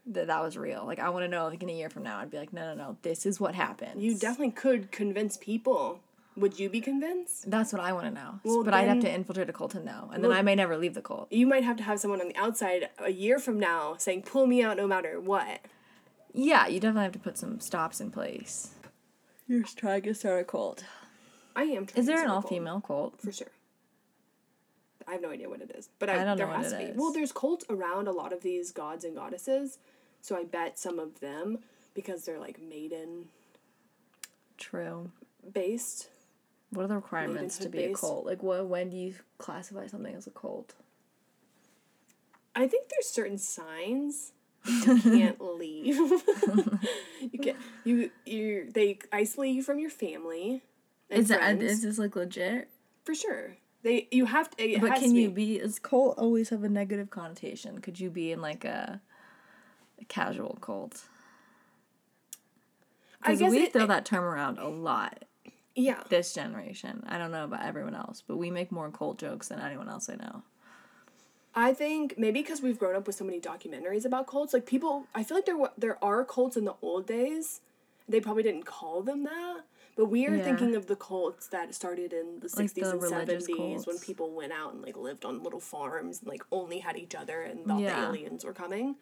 that 0.07 0.27
that 0.27 0.43
was 0.43 0.59
real. 0.59 0.85
Like, 0.85 0.99
I 0.99 1.09
want 1.09 1.25
to 1.25 1.29
know, 1.29 1.47
like, 1.47 1.62
in 1.62 1.71
a 1.71 1.73
year 1.73 1.88
from 1.88 2.03
now, 2.03 2.19
I'd 2.19 2.31
be 2.31 2.37
like, 2.37 2.53
no, 2.53 2.75
no, 2.75 2.75
no, 2.75 2.97
this 3.03 3.25
is 3.25 3.40
what 3.40 3.55
happened. 3.55 4.03
You 4.03 4.14
definitely 4.14 4.51
could 4.51 4.93
convince 4.93 5.38
people. 5.38 6.01
Would 6.37 6.59
you 6.59 6.69
be 6.69 6.81
convinced? 6.81 7.49
That's 7.51 7.73
what 7.73 7.81
I 7.81 7.93
want 7.93 8.07
to 8.07 8.11
know. 8.11 8.40
Well, 8.43 8.64
but 8.64 8.75
I'd 8.75 8.88
have 8.88 9.01
to 9.01 9.11
infiltrate 9.11 9.49
a 9.49 9.53
cult 9.53 9.71
to 9.71 9.81
know. 9.83 10.11
And 10.12 10.23
then 10.23 10.33
I 10.33 10.43
may 10.43 10.57
never 10.57 10.77
leave 10.77 10.95
the 10.95 11.01
cult. 11.01 11.33
You 11.33 11.47
might 11.47 11.62
have 11.62 11.77
to 11.77 11.85
have 11.85 12.01
someone 12.01 12.21
on 12.21 12.29
the 12.29 12.37
outside 12.37 12.90
a 12.99 13.11
year 13.11 13.38
from 13.38 13.61
now 13.61 13.95
saying, 13.99 14.23
pull 14.23 14.47
me 14.47 14.61
out 14.61 14.77
no 14.77 14.87
matter 14.88 15.21
what. 15.21 15.61
Yeah, 16.33 16.67
you 16.67 16.81
definitely 16.81 17.05
have 17.05 17.12
to 17.12 17.21
put 17.21 17.38
some 17.38 17.61
stops 17.61 18.01
in 18.01 18.11
place. 18.11 18.75
You're 19.46 19.62
trying 19.62 20.02
to 20.02 20.14
start 20.14 20.40
a 20.40 20.44
cult. 20.44 20.85
I 21.54 21.64
am 21.64 21.87
trying 21.87 22.00
Is 22.00 22.07
there 22.07 22.22
an 22.22 22.30
all 22.30 22.40
female 22.42 22.80
cult? 22.80 23.20
For 23.20 23.33
sure. 23.33 23.48
I 25.07 25.12
have 25.12 25.22
no 25.22 25.30
idea 25.30 25.50
what 25.50 25.61
it 25.61 25.70
is, 25.76 25.90
but 25.98 26.09
I, 26.09 26.22
I 26.22 26.24
don't 26.24 26.38
there 26.38 26.46
know 26.46 26.52
what 26.54 26.62
has 26.62 26.72
it 26.72 26.78
to 26.78 26.85
be. 26.85 26.90
is. 26.92 26.96
Well, 26.96 27.12
there's 27.12 27.30
cults 27.33 27.64
around 27.68 28.09
a 28.09 28.12
lot 28.12 28.33
of 28.33 28.40
these 28.42 28.72
gods 28.72 29.04
and 29.04 29.14
goddesses, 29.14 29.78
so 30.22 30.35
I 30.37 30.44
bet 30.44 30.78
some 30.78 30.98
of 30.98 31.20
them, 31.20 31.59
because 31.92 32.24
they're 32.24 32.40
like 32.40 32.59
maiden 32.61 33.26
True. 34.57 35.11
based. 35.52 36.09
What 36.70 36.85
are 36.85 36.88
the 36.88 36.94
requirements 36.96 37.59
to 37.59 37.68
be 37.68 37.85
a 37.85 37.92
cult? 37.94 38.24
Like, 38.24 38.42
what? 38.42 38.66
When 38.66 38.88
do 38.88 38.96
you 38.96 39.14
classify 39.38 39.87
something 39.87 40.14
as 40.14 40.26
a 40.26 40.30
cult? 40.30 40.72
I 42.57 42.66
think 42.66 42.88
there's 42.88 43.09
certain 43.09 43.37
signs 43.38 44.33
you 44.87 45.00
can't 45.00 45.40
leave. 45.40 45.96
you 47.33 47.38
can 47.40 47.57
you 47.85 48.11
you 48.24 48.70
they 48.72 48.98
isolate 49.12 49.55
you 49.55 49.62
from 49.62 49.79
your 49.79 49.90
family. 49.90 50.62
Is 51.11 51.29
that 51.29 51.37
uh, 51.38 51.44
friends, 51.44 51.62
is 51.62 51.83
this 51.83 51.98
like 51.98 52.16
legit? 52.16 52.68
for 53.05 53.14
sure. 53.14 53.57
They 53.83 54.09
you 54.11 54.24
have 54.24 54.48
to. 54.57 54.79
But 54.81 54.94
can 54.94 55.11
to 55.11 55.20
you 55.20 55.31
be. 55.31 55.57
Is 55.57 55.79
cult 55.79 56.18
always 56.18 56.48
have 56.48 56.64
a 56.64 56.68
negative 56.70 57.11
connotation? 57.11 57.81
Could 57.81 58.00
you 58.00 58.09
be 58.09 58.33
in 58.33 58.40
like 58.40 58.64
a, 58.64 59.00
a 60.00 60.05
casual 60.07 60.57
cult? 60.61 61.03
Because 63.22 63.40
we 63.42 63.64
it- 63.64 63.72
throw 63.72 63.85
it- 63.85 63.88
that 63.88 64.05
term 64.05 64.24
around 64.24 64.59
a 64.59 64.68
lot. 64.68 65.24
Yeah. 65.77 66.03
This 66.09 66.33
generation, 66.33 67.03
I 67.09 67.18
don't 67.18 67.33
know 67.33 67.44
about 67.44 67.64
everyone 67.64 67.96
else, 67.96 68.22
but 68.24 68.37
we 68.37 68.48
make 68.48 68.70
more 68.70 68.90
cult 68.90 69.18
jokes 69.18 69.48
than 69.48 69.59
anyone 69.59 69.88
else 69.88 70.09
I 70.09 70.14
know. 70.14 70.42
I 71.57 71.73
think 71.73 72.19
maybe 72.19 72.43
because 72.43 72.61
we've 72.62 72.79
grown 72.79 72.97
up 72.97 73.07
with 73.07 73.17
so 73.17 73.25
many 73.25 73.40
documentaries 73.40 74.05
about 74.05 74.27
cults, 74.27 74.53
like 74.53 74.67
people, 74.67 75.07
I 75.14 75.23
feel 75.23 75.37
like 75.37 75.47
there 75.47 75.57
there 75.79 76.03
are 76.05 76.25
cults 76.25 76.57
in 76.57 76.64
the 76.64 76.75
old 76.83 77.07
days. 77.07 77.61
They 78.09 78.21
probably 78.21 78.43
didn't 78.43 78.64
call 78.67 79.03
them 79.03 79.25
that, 79.25 79.61
but 79.97 80.07
we 80.07 80.27
are 80.27 80.35
Yeah. 80.37 80.45
thinking 80.45 80.75
of 80.75 80.87
the 80.87 80.97
cults 80.97 81.47
that 81.49 81.73
started 81.75 82.12
in 82.12 82.40
the 82.40 82.49
sixties 82.49 82.85
the 82.90 82.99
and 82.99 83.03
seventies 83.03 83.87
when 83.87 83.99
people 83.99 84.31
went 84.31 84.53
out 84.53 84.75
and 84.75 84.83
like 84.83 84.97
lived 84.97 85.25
on 85.25 85.43
little 85.43 85.61
farms 85.61 86.21
and 86.21 86.29
like 86.29 86.43
only 86.51 86.81
had 86.81 86.97
each 86.97 87.14
other 87.14 87.43
and 87.43 87.64
thought 87.64 87.81
Yeah. 87.81 88.01
the 88.01 88.07
aliens 88.09 88.45
were 88.45 88.53
coming. 88.53 88.97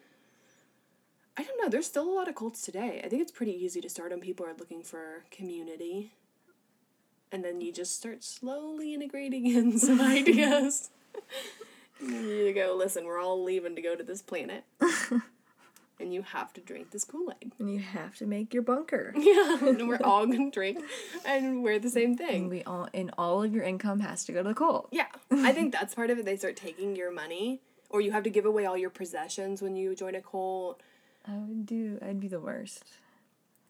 I 1.35 1.41
don't 1.43 1.59
know. 1.59 1.67
There's 1.69 1.87
still 1.87 2.07
a 2.07 2.13
lot 2.13 2.27
of 2.27 2.35
cults 2.35 2.61
today. 2.61 3.01
I 3.03 3.09
think 3.09 3.21
it's 3.23 3.31
pretty 3.31 3.53
easy 3.65 3.81
to 3.81 3.89
start 3.89 4.11
when 4.11 4.19
people 4.19 4.45
are 4.45 4.53
looking 4.53 4.83
for 4.83 5.25
community. 5.31 6.13
And 7.31 7.43
then 7.43 7.59
you 7.61 7.71
just 7.71 7.95
start 7.95 8.23
slowly 8.23 8.93
integrating 8.93 9.47
in 9.47 9.79
some 9.79 9.99
ideas. 10.17 10.91
you 12.01 12.53
go, 12.53 12.75
listen, 12.77 13.05
we're 13.05 13.19
all 13.19 13.43
leaving 13.43 13.75
to 13.75 13.81
go 13.81 13.95
to 13.95 14.03
this 14.03 14.21
planet. 14.21 14.63
and 15.99 16.13
you 16.13 16.21
have 16.23 16.51
to 16.53 16.61
drink 16.61 16.91
this 16.91 17.03
Kool 17.05 17.33
Aid. 17.41 17.53
And 17.59 17.71
you 17.73 17.79
have 17.79 18.15
to 18.17 18.25
make 18.25 18.53
your 18.53 18.63
bunker. 18.63 19.13
Yeah, 19.17 19.57
and 19.67 19.87
we're 19.87 19.99
all 20.03 20.25
gonna 20.25 20.51
drink 20.51 20.83
and 21.25 21.63
wear 21.63 21.79
the 21.79 21.89
same 21.89 22.09
And 22.11 22.17
thing. 22.17 22.49
we 22.49 22.63
all, 22.63 22.87
and 22.93 23.11
all 23.17 23.43
of 23.43 23.53
your 23.53 23.63
income 23.63 23.99
has 24.01 24.25
to 24.25 24.31
go 24.31 24.43
to 24.43 24.49
the 24.49 24.55
cult. 24.55 24.89
Yeah, 24.91 25.07
I 25.31 25.51
think 25.53 25.71
that's 25.71 25.95
part 25.95 26.09
of 26.09 26.17
it. 26.19 26.25
They 26.25 26.35
start 26.37 26.55
taking 26.55 26.95
your 26.95 27.11
money, 27.11 27.61
or 27.89 28.01
you 28.01 28.11
have 28.11 28.23
to 28.23 28.29
give 28.29 28.45
away 28.45 28.65
all 28.65 28.77
your 28.77 28.89
possessions 28.89 29.61
when 29.61 29.75
you 29.75 29.95
join 29.95 30.15
a 30.15 30.21
cult. 30.21 30.81
I 31.27 31.31
would 31.37 31.65
do. 31.65 31.99
I'd 32.01 32.19
be 32.19 32.27
the 32.27 32.39
worst. 32.41 32.83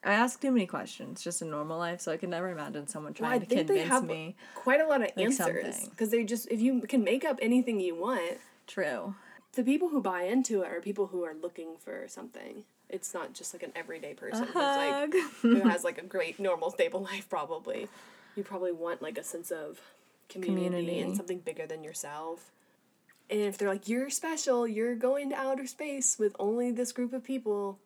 I 0.05 0.13
ask 0.13 0.41
too 0.41 0.51
many 0.51 0.65
questions 0.67 1.21
just 1.23 1.41
in 1.41 1.49
normal 1.49 1.77
life, 1.77 2.01
so 2.01 2.11
I 2.11 2.17
could 2.17 2.29
never 2.29 2.49
imagine 2.49 2.87
someone 2.87 3.13
Well, 3.17 3.29
trying 3.29 3.39
to 3.41 3.45
think 3.45 3.67
they 3.67 3.75
convince 3.75 3.89
have 3.89 4.05
me. 4.05 4.35
quite 4.55 4.81
a 4.81 4.87
lot 4.87 5.01
of 5.01 5.09
answers 5.17 5.87
because 5.89 6.09
they 6.09 6.23
just 6.23 6.47
if 6.51 6.59
you 6.61 6.81
can 6.81 7.03
make 7.03 7.23
up 7.23 7.39
anything 7.41 7.79
you 7.79 7.95
want, 7.95 8.37
True. 8.67 9.15
the 9.53 9.63
people 9.63 9.89
who 9.89 10.01
buy 10.01 10.23
into 10.23 10.61
it 10.61 10.67
are 10.67 10.81
people 10.81 11.07
who 11.07 11.23
are 11.23 11.33
looking 11.33 11.77
for 11.79 12.05
something. 12.07 12.65
It's 12.89 13.13
not 13.13 13.33
just 13.33 13.53
like 13.53 13.63
an 13.63 13.71
everyday 13.75 14.13
person 14.13 14.45
who's 14.45 14.55
like 14.55 15.13
who 15.41 15.61
has 15.69 15.83
like 15.83 15.97
a 15.97 16.03
great 16.05 16.39
normal 16.39 16.69
stable 16.69 17.01
life 17.01 17.27
probably. 17.29 17.87
You 18.35 18.43
probably 18.43 18.71
want 18.71 19.01
like 19.01 19.17
a 19.17 19.23
sense 19.23 19.51
of 19.51 19.79
community, 20.29 20.65
Community. 20.65 20.99
and 20.99 21.15
something 21.15 21.39
bigger 21.39 21.65
than 21.65 21.83
yourself. 21.83 22.51
And 23.29 23.39
if 23.39 23.57
they're 23.57 23.69
like, 23.69 23.87
You're 23.87 24.09
special, 24.09 24.67
you're 24.67 24.95
going 24.95 25.29
to 25.29 25.35
outer 25.35 25.65
space 25.65 26.19
with 26.19 26.35
only 26.39 26.71
this 26.71 26.91
group 26.91 27.13
of 27.13 27.23
people, 27.23 27.79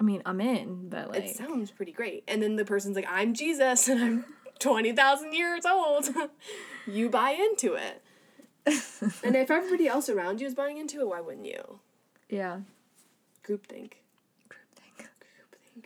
I 0.00 0.02
mean, 0.02 0.22
I'm 0.24 0.40
in, 0.40 0.88
but 0.88 1.10
like, 1.10 1.24
it 1.24 1.36
sounds 1.36 1.70
pretty 1.70 1.92
great. 1.92 2.24
And 2.26 2.42
then 2.42 2.56
the 2.56 2.64
person's 2.64 2.96
like, 2.96 3.06
I'm 3.08 3.34
Jesus 3.34 3.86
and 3.86 4.02
I'm 4.02 4.24
20,000 4.58 5.34
years 5.34 5.66
old. 5.66 6.08
you 6.86 7.10
buy 7.10 7.32
into 7.32 7.74
it. 7.74 8.02
and 9.22 9.36
if 9.36 9.50
everybody 9.50 9.86
else 9.86 10.08
around 10.08 10.40
you 10.40 10.46
is 10.46 10.54
buying 10.54 10.78
into 10.78 11.00
it, 11.00 11.08
why 11.08 11.20
wouldn't 11.20 11.46
you? 11.46 11.80
yeah. 12.28 12.60
Groupthink. 13.46 13.92
Groupthink. 14.48 14.98
Groupthink. 14.98 15.84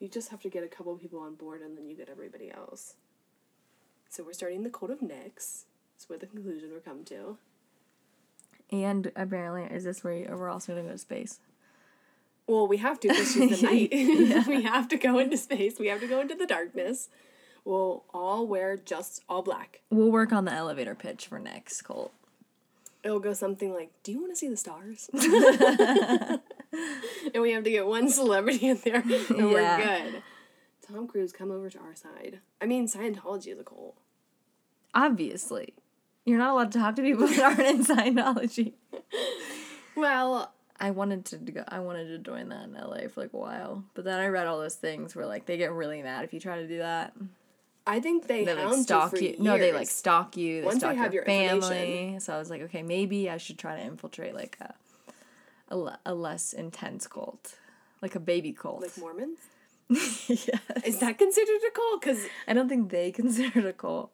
You 0.00 0.08
just 0.08 0.30
have 0.30 0.40
to 0.42 0.48
get 0.48 0.64
a 0.64 0.68
couple 0.68 0.92
of 0.92 1.00
people 1.00 1.20
on 1.20 1.34
board 1.34 1.60
and 1.60 1.76
then 1.76 1.86
you 1.88 1.94
get 1.94 2.08
everybody 2.10 2.50
else. 2.50 2.94
So 4.08 4.24
we're 4.24 4.32
starting 4.32 4.62
the 4.62 4.70
Code 4.70 4.90
of 4.90 5.00
Nyx. 5.00 5.64
That's 5.94 6.08
where 6.08 6.18
the 6.18 6.26
conclusion 6.26 6.70
we're 6.72 6.80
come 6.80 7.04
to. 7.04 7.36
And 8.72 9.12
apparently, 9.16 9.64
is 9.74 9.84
this 9.84 10.02
where 10.02 10.14
you- 10.14 10.26
we're 10.30 10.48
also 10.48 10.72
gonna 10.74 10.86
go 10.86 10.92
to 10.92 10.98
space? 10.98 11.40
Well, 12.48 12.66
we 12.66 12.78
have 12.78 12.98
to 13.00 13.08
because 13.08 13.32
she's 13.32 13.60
the 13.60 13.66
night. 13.70 13.90
we 14.48 14.62
have 14.62 14.88
to 14.88 14.96
go 14.96 15.18
into 15.18 15.36
space. 15.36 15.78
We 15.78 15.88
have 15.88 16.00
to 16.00 16.06
go 16.08 16.20
into 16.20 16.34
the 16.34 16.46
darkness. 16.46 17.08
We'll 17.64 18.04
all 18.14 18.46
wear 18.46 18.76
just 18.78 19.22
all 19.28 19.42
black. 19.42 19.82
We'll 19.90 20.10
work 20.10 20.32
on 20.32 20.46
the 20.46 20.52
elevator 20.52 20.94
pitch 20.94 21.26
for 21.26 21.38
next 21.38 21.82
Colt. 21.82 22.12
It'll 23.04 23.20
go 23.20 23.32
something 23.34 23.72
like, 23.72 23.90
"Do 24.02 24.10
you 24.12 24.20
want 24.20 24.32
to 24.32 24.36
see 24.36 24.48
the 24.48 24.56
stars?" 24.56 25.08
and 25.12 26.40
we 27.42 27.52
have 27.52 27.64
to 27.64 27.70
get 27.70 27.86
one 27.86 28.08
celebrity 28.08 28.68
in 28.68 28.80
there, 28.84 29.02
and 29.02 29.10
Yeah. 29.10 29.44
we're 29.78 30.10
good. 30.10 30.22
Tom 30.86 31.06
Cruise, 31.06 31.32
come 31.32 31.50
over 31.50 31.68
to 31.70 31.78
our 31.78 31.94
side. 31.94 32.40
I 32.62 32.66
mean, 32.66 32.88
Scientology 32.88 33.48
is 33.48 33.58
a 33.60 33.64
cult. 33.64 33.96
Obviously, 34.94 35.74
you're 36.24 36.38
not 36.38 36.52
allowed 36.54 36.72
to 36.72 36.78
talk 36.78 36.96
to 36.96 37.02
people 37.02 37.26
that 37.28 37.38
aren't 37.38 37.60
in 37.60 37.84
Scientology. 37.84 38.72
Well, 39.94 40.52
I 40.80 40.92
wanted 40.92 41.24
to 41.26 41.36
go. 41.38 41.64
I 41.66 41.80
wanted 41.80 42.06
to 42.08 42.18
join 42.18 42.50
that 42.50 42.64
in 42.64 42.74
LA 42.74 43.08
for 43.08 43.22
like 43.22 43.32
a 43.32 43.36
while, 43.36 43.84
but 43.94 44.04
then 44.04 44.20
I 44.20 44.28
read 44.28 44.46
all 44.46 44.58
those 44.58 44.76
things 44.76 45.16
where 45.16 45.26
like 45.26 45.46
they 45.46 45.56
get 45.56 45.72
really 45.72 46.02
mad 46.02 46.24
if 46.24 46.32
you 46.32 46.40
try 46.40 46.60
to 46.60 46.68
do 46.68 46.78
that. 46.78 47.14
I 47.86 48.00
think 48.00 48.26
they, 48.26 48.44
They 48.44 48.54
like 48.54 48.82
stalk 48.82 49.18
you. 49.18 49.34
For 49.36 49.42
No, 49.42 49.56
they 49.56 49.72
like 49.72 49.88
stalk 49.88 50.36
you. 50.36 50.60
They 50.60 50.66
Once 50.66 50.82
they 50.82 50.88
stalk 50.88 50.96
have 50.96 51.14
your 51.14 51.24
your 51.26 51.58
family. 51.60 52.18
So 52.20 52.34
I 52.34 52.38
was 52.38 52.50
like, 52.50 52.60
okay, 52.62 52.82
maybe 52.82 53.30
I 53.30 53.38
should 53.38 53.58
try 53.58 53.76
to 53.76 53.82
infiltrate 53.82 54.34
like 54.34 54.58
a, 54.60 54.74
a, 55.70 55.76
le- 55.76 55.98
a 56.04 56.14
less 56.14 56.52
intense 56.52 57.06
cult, 57.06 57.54
like 58.02 58.14
a 58.14 58.20
baby 58.20 58.52
cult. 58.52 58.82
like 58.82 58.98
Mormons. 58.98 59.38
yes. 59.88 60.60
Is 60.84 60.98
that 60.98 61.16
considered 61.16 61.60
a 61.66 61.70
cult? 61.70 62.02
Because 62.02 62.26
I 62.46 62.52
don't 62.52 62.68
think 62.68 62.90
they 62.90 63.10
consider 63.22 63.60
it 63.60 63.66
a 63.66 63.72
cult. 63.72 64.12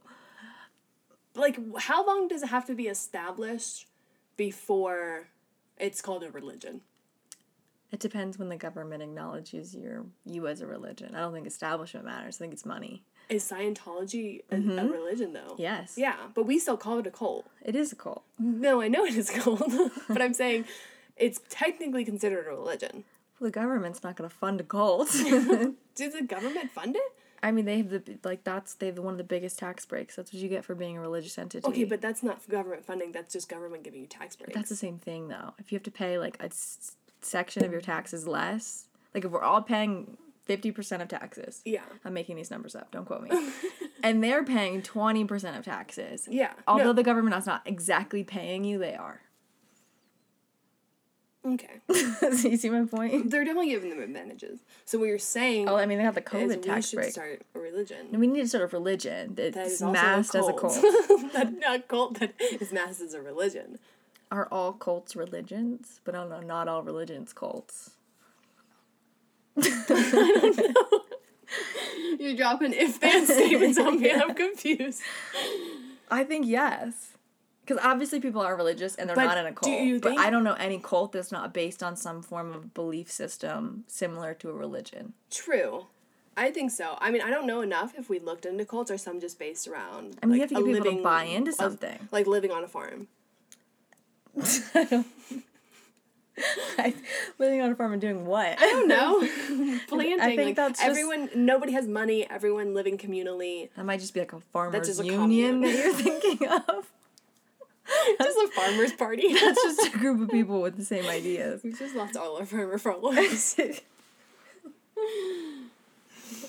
like, 1.35 1.59
how 1.81 2.07
long 2.07 2.29
does 2.29 2.45
it 2.45 2.51
have 2.51 2.67
to 2.67 2.77
be 2.77 2.87
established 2.87 3.89
before 4.37 5.27
it's 5.79 6.01
called 6.01 6.23
a 6.23 6.31
religion? 6.31 6.83
It 7.93 8.01
depends 8.01 8.39
when 8.39 8.49
the 8.49 8.57
government 8.57 9.03
acknowledges 9.03 9.75
your 9.75 10.05
you 10.27 10.49
as 10.49 10.61
a 10.61 10.67
religion. 10.67 11.15
I 11.15 11.21
don't 11.21 11.33
think 11.33 11.47
establishment 11.47 12.05
matters. 12.05 12.37
I 12.37 12.39
think 12.41 12.53
it's 12.53 12.67
money. 12.67 13.05
Is 13.29 13.49
Scientology 13.49 14.43
a, 14.51 14.57
a 14.57 14.59
mm-hmm. 14.59 14.89
religion 14.89 15.33
though? 15.33 15.55
Yes. 15.59 15.95
Yeah, 15.97 16.17
but 16.35 16.45
we 16.45 16.59
still 16.59 16.77
call 16.77 16.99
it 16.99 17.07
a 17.07 17.11
cult. 17.11 17.47
It 17.65 17.77
is 17.77 17.93
a 17.93 17.97
cult. 17.97 18.25
No, 18.39 18.81
I 18.83 18.89
know 18.89 19.05
it 19.05 19.15
is 19.15 19.31
a 19.31 19.39
cult, 19.39 19.73
but 20.09 20.21
I'm 20.21 20.35
saying 20.35 20.65
it's 21.17 21.41
technically 21.49 22.05
considered 22.05 22.47
a 22.47 22.51
religion. 22.51 23.05
Well, 23.39 23.49
the 23.49 23.53
government's 23.53 24.03
not 24.03 24.17
going 24.17 24.29
to 24.29 24.35
fund 24.35 24.61
a 24.61 24.65
cult. 24.65 25.09
Does 25.95 26.13
the 26.15 26.25
government 26.27 26.71
fund 26.73 26.97
it? 26.97 27.13
I 27.45 27.51
mean, 27.53 27.67
they 27.67 27.77
have 27.77 27.91
the 27.91 28.03
like 28.25 28.43
that's 28.43 28.73
they 28.73 28.87
have 28.87 28.99
one 28.99 29.13
of 29.13 29.19
the 29.19 29.25
biggest 29.25 29.59
tax 29.59 29.85
breaks. 29.85 30.17
That's 30.17 30.33
what 30.33 30.41
you 30.41 30.49
get 30.49 30.65
for 30.65 30.75
being 30.75 30.97
a 30.97 31.01
religious 31.01 31.37
entity. 31.37 31.69
Okay, 31.69 31.85
but 31.85 32.01
that's 32.01 32.23
not 32.23 32.41
government 32.49 32.87
funding. 32.87 33.13
That's 33.13 33.35
just 33.35 33.51
government 33.51 33.85
giving 33.85 34.01
you 34.01 34.07
tax 34.07 34.35
breaks. 34.35 34.55
that's 34.55 34.71
the 34.71 34.77
same 34.77 34.99
thing 34.99 35.29
though. 35.29 35.53
If 35.59 35.71
you 35.71 35.77
have 35.77 35.83
to 35.83 35.91
pay 35.91 36.19
like 36.19 36.39
a 36.41 36.47
s- 36.47 36.97
section 37.21 37.63
of 37.63 37.71
your 37.71 37.83
taxes 37.83 38.27
less, 38.27 38.87
like 39.13 39.27
if 39.27 39.31
we're 39.31 39.43
all 39.43 39.61
paying 39.61 40.17
fifty 40.47 40.73
percent 40.73 41.03
of 41.03 41.09
taxes, 41.09 41.61
yeah. 41.67 41.83
I'm 42.03 42.15
making 42.15 42.37
these 42.37 42.51
numbers 42.51 42.75
up. 42.75 42.91
Don't 42.91 43.05
quote 43.05 43.23
me. 43.25 43.31
and 44.03 44.25
they're 44.25 44.43
paying 44.43 44.81
twenty 44.81 45.27
percent 45.27 45.59
of 45.59 45.67
taxes. 45.67 46.27
Yeah. 46.31 46.55
Although 46.67 46.85
no. 46.85 46.93
the 46.95 47.03
government 47.03 47.37
is 47.37 47.45
not 47.47 47.61
exactly 47.67 48.25
paying 48.25 48.65
you, 48.65 48.79
they 48.79 48.95
are. 48.95 49.21
Okay. 51.47 51.81
so 51.93 52.49
you 52.49 52.57
see 52.57 52.71
my 52.71 52.85
point? 52.87 53.31
They're 53.31 53.45
definitely 53.45 53.71
giving 53.71 53.91
them 53.91 54.01
advantages. 54.01 54.61
So 54.87 54.99
what 54.99 55.09
you're 55.09 55.19
saying 55.19 55.69
Oh, 55.69 55.77
I 55.77 55.85
mean, 55.85 55.99
they 55.99 56.05
have 56.05 56.15
the 56.15 56.23
is 56.23 56.27
COVID 56.27 56.57
we 56.57 56.63
tax 56.63 56.89
should 56.89 56.97
break. 56.97 57.13
start 57.13 57.43
a 57.55 57.59
religion. 57.59 58.07
And 58.13 58.21
we 58.21 58.27
need 58.27 58.41
to 58.41 58.49
start 58.49 58.65
a 58.65 58.67
religion 58.69 59.35
that 59.35 59.53
that's 59.53 59.73
is 59.73 59.83
also 59.83 59.93
masked 59.93 60.35
a 60.35 60.39
as 60.39 60.49
a 60.49 60.53
cult. 60.55 60.75
that 61.35 61.53
not 61.59 61.87
cult 61.89 62.21
that 62.21 62.35
is 62.41 62.73
masked 62.73 63.03
as 63.03 63.13
a 63.13 63.21
religion. 63.21 63.79
Are 64.31 64.49
all 64.51 64.73
cults 64.73 65.15
religions? 65.15 66.01
But 66.05 66.15
I 66.15 66.19
don't 66.19 66.31
know, 66.31 66.41
not 66.41 66.67
all 66.67 66.83
religions 66.83 67.33
cults. 67.35 67.91
I 69.63 69.85
don't 69.91 70.57
know. 70.57 71.01
You're 72.19 72.37
dropping 72.37 72.73
if 72.73 73.01
then 73.01 73.27
statements 73.27 73.79
on 73.79 74.01
me. 74.01 74.11
I'm 74.11 74.35
confused. 74.35 75.03
I 76.11 76.25
think 76.25 76.47
yes. 76.47 77.14
Because 77.67 77.83
obviously 77.83 78.21
people 78.21 78.43
are 78.43 78.55
religious 78.57 78.95
and 78.97 79.09
they're 79.09 79.17
But 79.17 79.25
not 79.25 79.39
in 79.39 79.47
a 79.47 79.51
do 79.51 79.55
cult. 79.55 79.81
you 79.81 79.99
but 80.01 80.19
I 80.19 80.29
don't 80.29 80.45
know 80.45 80.53
any 80.55 80.79
cult 80.79 81.13
that's 81.13 81.33
not 81.33 81.55
based 81.55 81.83
on 81.83 81.97
some 81.97 82.21
form 82.23 82.53
of 82.53 82.75
belief 82.75 83.11
system 83.11 83.85
similar 83.87 84.35
to 84.35 84.51
a 84.51 84.53
religion. 84.53 85.15
True. 85.31 85.87
I 86.37 86.51
think 86.51 86.73
so. 86.73 86.99
I 87.01 87.11
mean, 87.11 87.23
I 87.23 87.31
don't 87.31 87.47
know 87.47 87.61
enough 87.63 87.95
if 87.97 88.09
we 88.11 88.19
looked 88.19 88.45
into 88.45 88.65
cults 88.65 88.91
or 88.91 88.99
some 88.99 89.21
just 89.21 89.39
based 89.39 89.67
around. 89.69 90.19
I 90.23 90.27
mean, 90.27 90.35
you 90.35 90.41
have 90.41 90.51
to 90.51 90.57
get 90.57 90.65
people 90.65 90.93
to 90.97 91.03
buy 91.03 91.25
into 91.25 91.53
a- 91.53 91.55
something. 91.55 92.09
like 92.13 92.27
living 92.27 92.51
on 92.51 92.65
a 92.65 92.69
farm. 92.69 93.07
I, 96.77 96.93
Living 97.39 97.61
on 97.61 97.71
a 97.71 97.77
farm 97.77 97.93
and 97.93 98.01
doing 98.01 98.27
what? 98.27 98.61
I 98.61 98.67
don't 98.67 98.89
know. 98.89 99.21
Planting. 99.89 100.21
I 100.21 100.35
think 100.35 100.41
like, 100.47 100.57
that's 100.57 100.81
just- 100.81 100.91
everyone. 100.91 101.31
Nobody 101.37 101.73
has 101.73 101.87
money. 101.87 102.29
Everyone 102.29 102.75
living 102.75 102.99
communally. 102.99 103.71
That 103.77 103.85
might 103.85 104.01
just 104.01 104.13
be 104.13 104.21
like 104.21 104.33
a 104.33 104.41
farmers 104.41 104.89
just 104.89 105.01
a 105.01 105.05
union 105.05 105.21
commune. 105.21 105.61
that 105.61 105.73
you're 105.73 105.95
thinking 105.95 106.49
of. 106.49 106.91
Just 108.21 108.39
a 108.39 108.49
farmers 108.55 108.93
party. 108.93 109.33
That's 109.35 109.63
just 109.63 109.95
a 109.95 109.99
group 109.99 110.21
of 110.23 110.31
people 110.31 110.61
with 110.63 110.77
the 110.77 110.85
same 110.85 111.07
ideas. 111.07 111.63
we 111.63 111.73
just 111.73 111.95
lost 111.95 112.17
all 112.17 112.39
our 112.39 112.47
farmer 112.47 112.79
followers. 112.79 113.57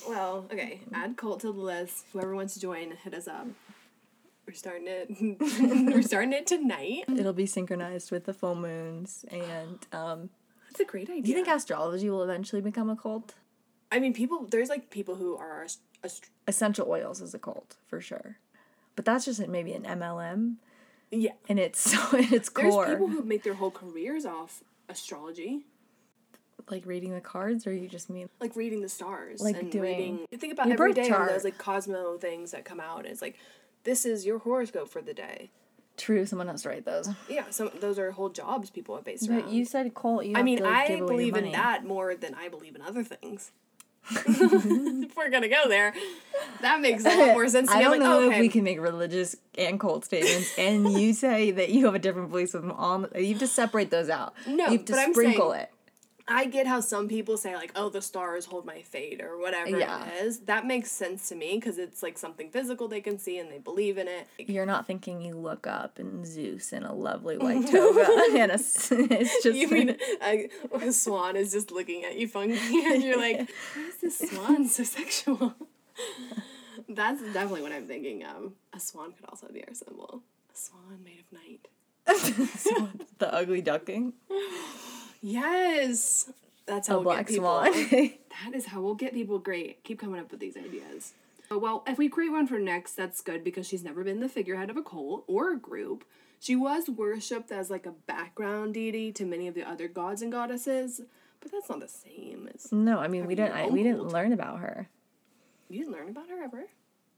well, 0.07 0.45
okay. 0.51 0.79
Add 0.93 1.17
cult 1.17 1.41
to 1.41 1.51
the 1.51 1.59
list. 1.59 2.05
Whoever 2.13 2.35
wants 2.35 2.53
to 2.53 2.59
join, 2.59 2.91
hit 3.03 3.13
us 3.13 3.27
up. 3.27 3.47
We're 4.47 4.53
starting 4.53 4.87
it. 4.87 5.09
we're 5.93 6.01
starting 6.03 6.33
it 6.33 6.45
tonight. 6.47 7.05
It'll 7.09 7.33
be 7.33 7.47
synchronized 7.47 8.11
with 8.11 8.25
the 8.25 8.33
full 8.33 8.55
moons. 8.55 9.25
And 9.31 9.79
um, 9.91 10.29
That's 10.69 10.81
a 10.81 10.85
great 10.85 11.09
idea. 11.09 11.23
do 11.23 11.29
you 11.29 11.35
think 11.35 11.47
astrology 11.47 12.09
will 12.09 12.23
eventually 12.23 12.61
become 12.61 12.89
a 12.89 12.95
cult? 12.95 13.33
I 13.91 13.99
mean, 13.99 14.13
people. 14.13 14.45
There's 14.45 14.69
like 14.69 14.89
people 14.89 15.15
who 15.15 15.35
are 15.37 15.63
ast- 15.63 15.79
Essential 16.47 16.87
oils 16.87 17.21
is 17.21 17.33
a 17.33 17.39
cult 17.39 17.75
for 17.87 17.99
sure. 17.99 18.37
But 18.95 19.05
that's 19.05 19.25
just 19.25 19.45
maybe 19.47 19.73
an 19.73 19.83
MLM. 19.83 20.55
Yeah. 21.15 21.31
And 21.49 21.59
it's 21.59 21.79
so 21.79 22.17
in 22.17 22.33
its 22.33 22.49
core. 22.49 22.85
There's 22.85 22.95
people 22.97 23.07
who 23.07 23.23
make 23.23 23.43
their 23.43 23.53
whole 23.55 23.71
careers 23.71 24.25
off 24.25 24.63
astrology, 24.89 25.65
like 26.69 26.85
reading 26.85 27.11
the 27.13 27.21
cards, 27.21 27.67
or 27.67 27.73
you 27.73 27.87
just 27.87 28.09
mean 28.09 28.29
like 28.39 28.55
reading 28.55 28.81
the 28.81 28.89
stars, 28.89 29.41
Like 29.41 29.57
and 29.57 29.71
doing 29.71 29.83
reading. 29.97 30.19
You 30.31 30.37
think 30.37 30.53
about 30.53 30.69
every 30.71 30.93
birth 30.93 31.11
on 31.11 31.27
those 31.27 31.43
like 31.43 31.57
Cosmo 31.57 32.17
things 32.17 32.51
that 32.51 32.65
come 32.65 32.79
out. 32.79 33.05
It's 33.05 33.21
like, 33.21 33.37
this 33.83 34.05
is 34.05 34.25
your 34.25 34.39
horoscope 34.39 34.89
for 34.89 35.01
the 35.01 35.13
day. 35.13 35.51
true? 35.97 36.25
Someone 36.25 36.47
has 36.47 36.63
to 36.63 36.69
write 36.69 36.85
those. 36.85 37.09
Yeah, 37.29 37.49
so 37.51 37.69
those 37.69 37.99
are 37.99 38.11
whole 38.11 38.29
jobs 38.29 38.69
people 38.69 38.95
have 38.95 39.05
based 39.05 39.27
But 39.27 39.35
around. 39.43 39.53
you 39.53 39.63
said 39.65 39.93
cult. 39.93 40.25
You 40.25 40.33
I 40.35 40.43
mean, 40.43 40.57
to, 40.57 40.63
like, 40.63 40.89
I 40.91 40.97
believe 40.97 41.35
in 41.35 41.45
money. 41.45 41.55
that 41.55 41.85
more 41.85 42.15
than 42.15 42.33
I 42.35 42.49
believe 42.49 42.75
in 42.75 42.81
other 42.81 43.03
things. 43.03 43.51
if 44.11 45.15
we're 45.17 45.29
gonna 45.29 45.49
go 45.49 45.67
there, 45.67 45.93
that 46.61 46.79
makes 46.81 47.05
a 47.05 47.09
lot 47.09 47.33
more 47.33 47.47
sense 47.47 47.69
to 47.69 47.75
I 47.75 47.79
me. 47.79 47.83
don't 47.85 47.93
I'm 47.93 47.99
know 47.99 48.17
like, 48.19 48.25
if 48.27 48.31
okay, 48.33 48.41
we 48.41 48.49
can 48.49 48.63
make 48.63 48.79
religious 48.79 49.35
and 49.57 49.79
cult 49.79 50.05
statements, 50.05 50.53
and 50.57 50.91
you 50.93 51.13
say 51.13 51.51
that 51.51 51.69
you 51.69 51.85
have 51.85 51.95
a 51.95 51.99
different 51.99 52.29
belief 52.29 52.49
system 52.49 52.71
on. 52.71 53.07
You 53.15 53.29
have 53.29 53.39
to 53.39 53.47
separate 53.47 53.89
those 53.91 54.09
out. 54.09 54.33
No, 54.47 54.65
you 54.65 54.77
have 54.77 54.85
to 54.85 54.93
but 54.93 54.99
I'm 54.99 55.13
sprinkle 55.13 55.51
saying- 55.51 55.63
it. 55.63 55.71
I 56.27 56.45
get 56.45 56.65
how 56.65 56.79
some 56.79 57.07
people 57.07 57.37
say 57.37 57.55
like, 57.55 57.71
"Oh, 57.75 57.89
the 57.89 58.01
stars 58.01 58.45
hold 58.45 58.65
my 58.65 58.81
fate" 58.81 59.21
or 59.21 59.37
whatever 59.37 59.77
Yeah. 59.77 60.05
it 60.07 60.23
is. 60.25 60.39
That 60.39 60.65
makes 60.65 60.91
sense 60.91 61.29
to 61.29 61.35
me 61.35 61.55
because 61.59 61.77
it's 61.77 62.01
like 62.01 62.17
something 62.17 62.49
physical 62.49 62.87
they 62.87 63.01
can 63.01 63.19
see 63.19 63.37
and 63.37 63.51
they 63.51 63.59
believe 63.59 63.99
in 63.99 64.07
it. 64.07 64.27
You're 64.39 64.65
not 64.65 64.87
thinking 64.87 65.21
you 65.21 65.35
look 65.35 65.67
up 65.67 65.99
and 65.99 66.25
Zeus 66.25 66.73
in 66.73 66.83
a 66.83 66.93
lovely 66.93 67.37
white 67.45 67.67
toga 67.67 68.07
and 68.37 68.51
a, 68.51 68.55
it's 68.59 68.89
just 69.43 69.55
You 69.57 69.67
mean 69.69 69.97
a, 70.23 70.49
a 70.81 70.91
swan 70.91 71.35
is 71.35 71.51
just 71.51 71.71
looking 71.71 72.03
at 72.05 72.17
you 72.17 72.27
funky, 72.27 72.57
and 72.85 73.03
you're 73.03 73.17
like, 73.19 73.37
"Why 73.75 73.83
is 73.87 73.97
this 73.97 74.17
swan 74.31 74.67
so 74.67 74.83
sexual?" 74.83 75.53
That's 76.89 77.21
definitely 77.21 77.61
what 77.61 77.71
I'm 77.71 77.85
thinking 77.87 78.23
of. 78.23 78.51
A 78.73 78.79
swan 78.79 79.11
could 79.11 79.25
also 79.29 79.47
be 79.53 79.63
our 79.67 79.73
symbol. 79.73 80.23
A 80.53 80.57
swan 80.57 80.99
made 81.03 81.19
of 81.19 81.31
night. 81.31 81.67
the 83.19 83.33
ugly 83.33 83.61
ducking. 83.61 84.13
Yes. 85.25 86.31
That's 86.67 86.87
A 86.87 86.91
how 86.91 86.97
we'll 86.97 87.03
black 87.05 87.27
get 87.27 87.33
people. 87.33 87.45
swan. 87.45 87.73
that 87.91 88.53
is 88.53 88.67
how 88.67 88.81
we'll 88.81 88.93
get 88.93 89.13
people. 89.13 89.39
Great. 89.39 89.83
Keep 89.83 89.99
coming 89.99 90.19
up 90.19 90.29
with 90.29 90.39
these 90.39 90.55
ideas. 90.55 91.13
Well, 91.49 91.83
if 91.87 91.97
we 91.97 92.09
create 92.09 92.31
one 92.31 92.45
for 92.47 92.59
Nyx, 92.59 92.93
that's 92.95 93.21
good 93.21 93.43
because 93.43 93.67
she's 93.67 93.83
never 93.83 94.03
been 94.03 94.19
the 94.19 94.29
figurehead 94.29 94.69
of 94.69 94.77
a 94.77 94.83
cult 94.83 95.23
or 95.27 95.51
a 95.51 95.57
group. 95.57 96.05
She 96.39 96.55
was 96.55 96.89
worshipped 96.89 97.51
as 97.51 97.71
like 97.71 97.87
a 97.87 97.91
background 97.91 98.75
deity 98.75 99.11
to 99.13 99.25
many 99.25 99.47
of 99.47 99.55
the 99.55 99.63
other 99.63 99.87
gods 99.87 100.21
and 100.21 100.31
goddesses, 100.31 101.01
but 101.39 101.51
that's 101.51 101.69
not 101.69 101.79
the 101.79 101.87
same 101.87 102.49
as. 102.53 102.71
no, 102.71 102.99
I 102.99 103.07
mean 103.07 103.25
we 103.25 103.33
didn't. 103.35 103.53
I, 103.53 103.67
we 103.67 103.81
didn't 103.83 104.07
learn 104.07 104.31
about 104.33 104.59
her. 104.59 104.89
You 105.69 105.79
didn't 105.79 105.93
learn 105.93 106.09
about 106.09 106.29
her 106.29 106.43
ever. 106.43 106.65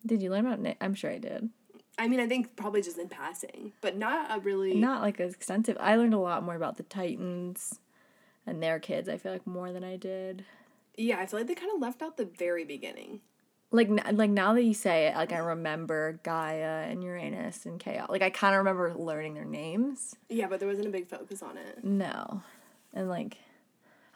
Did 0.05 0.21
you 0.21 0.29
learn 0.29 0.45
about 0.45 0.61
Nyx? 0.61 0.75
I'm 0.79 0.93
sure 0.93 1.11
I 1.11 1.17
did. 1.17 1.49
I 1.97 2.07
mean, 2.07 2.19
I 2.19 2.27
think 2.27 2.55
probably 2.55 2.81
just 2.81 2.97
in 2.97 3.09
passing, 3.09 3.73
but 3.81 3.97
not 3.97 4.37
a 4.37 4.39
really. 4.39 4.75
Not 4.75 5.01
like 5.01 5.19
extensive. 5.19 5.77
I 5.79 5.95
learned 5.95 6.13
a 6.13 6.19
lot 6.19 6.43
more 6.43 6.55
about 6.55 6.77
the 6.77 6.83
Titans 6.83 7.79
and 8.47 8.63
their 8.63 8.79
kids. 8.79 9.07
I 9.09 9.17
feel 9.17 9.31
like 9.33 9.45
more 9.45 9.71
than 9.71 9.83
I 9.83 9.97
did. 9.97 10.45
Yeah, 10.95 11.19
I 11.19 11.27
feel 11.27 11.39
like 11.39 11.47
they 11.47 11.53
kind 11.53 11.71
of 11.75 11.79
left 11.79 12.01
out 12.01 12.17
the 12.17 12.25
very 12.25 12.63
beginning. 12.65 13.21
Like 13.69 13.89
like 14.13 14.29
now 14.29 14.53
that 14.53 14.63
you 14.63 14.73
say 14.73 15.07
it, 15.07 15.15
like 15.15 15.33
I 15.33 15.39
remember 15.39 16.19
Gaia 16.23 16.85
and 16.89 17.03
Uranus 17.03 17.65
and 17.65 17.79
Chaos. 17.79 18.09
Like 18.09 18.21
I 18.21 18.29
kind 18.29 18.55
of 18.55 18.59
remember 18.59 18.93
learning 18.95 19.33
their 19.33 19.45
names. 19.45 20.15
Yeah, 20.29 20.47
but 20.47 20.59
there 20.59 20.69
wasn't 20.69 20.87
a 20.87 20.91
big 20.91 21.07
focus 21.07 21.43
on 21.43 21.57
it. 21.57 21.83
No, 21.83 22.41
and 22.93 23.09
like 23.09 23.37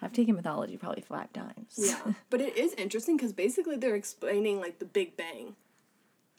I've 0.01 0.13
taken 0.13 0.35
mythology 0.35 0.77
probably 0.77 1.01
five 1.01 1.31
times. 1.33 1.73
Yeah, 1.77 2.13
but 2.29 2.39
it 2.39 2.57
is 2.57 2.73
interesting 2.75 3.17
because 3.17 3.33
basically 3.33 3.75
they're 3.75 3.93
explaining 3.95 4.61
like 4.61 4.79
the 4.79 4.85
Big 4.85 5.17
Bang. 5.17 5.57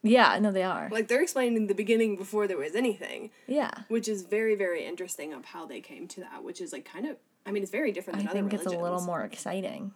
yeah. 0.02 0.38
No, 0.40 0.50
they 0.50 0.62
are. 0.64 0.88
Like 0.90 1.08
they're 1.08 1.22
explaining 1.22 1.66
the 1.66 1.74
beginning 1.74 2.16
before 2.16 2.46
there 2.48 2.56
was 2.58 2.74
anything, 2.74 3.30
Yeah. 3.46 3.70
which 3.88 4.08
is 4.08 4.22
very 4.22 4.54
very 4.56 4.86
interesting 4.86 5.34
of 5.34 5.44
how 5.44 5.66
they 5.66 5.80
came 5.82 6.08
to 6.08 6.20
that. 6.20 6.42
Which 6.42 6.62
is 6.62 6.72
like 6.72 6.86
kind 6.90 7.06
of. 7.06 7.16
I 7.46 7.50
mean, 7.50 7.62
it's 7.62 7.72
very 7.72 7.92
different 7.92 8.18
I 8.18 8.22
than 8.22 8.28
other 8.28 8.38
think 8.40 8.54
it's 8.54 8.64
religions. 8.64 8.80
a 8.80 8.84
little 8.84 9.02
more 9.06 9.22
exciting. 9.22 9.92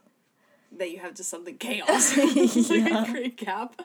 that 0.72 0.90
you 0.90 0.98
have 0.98 1.14
just 1.14 1.28
something 1.30 1.56
chaos. 1.58 2.12
It's 2.18 2.70
like 2.70 3.08
a 3.08 3.10
great 3.10 3.36
gap. 3.36 3.80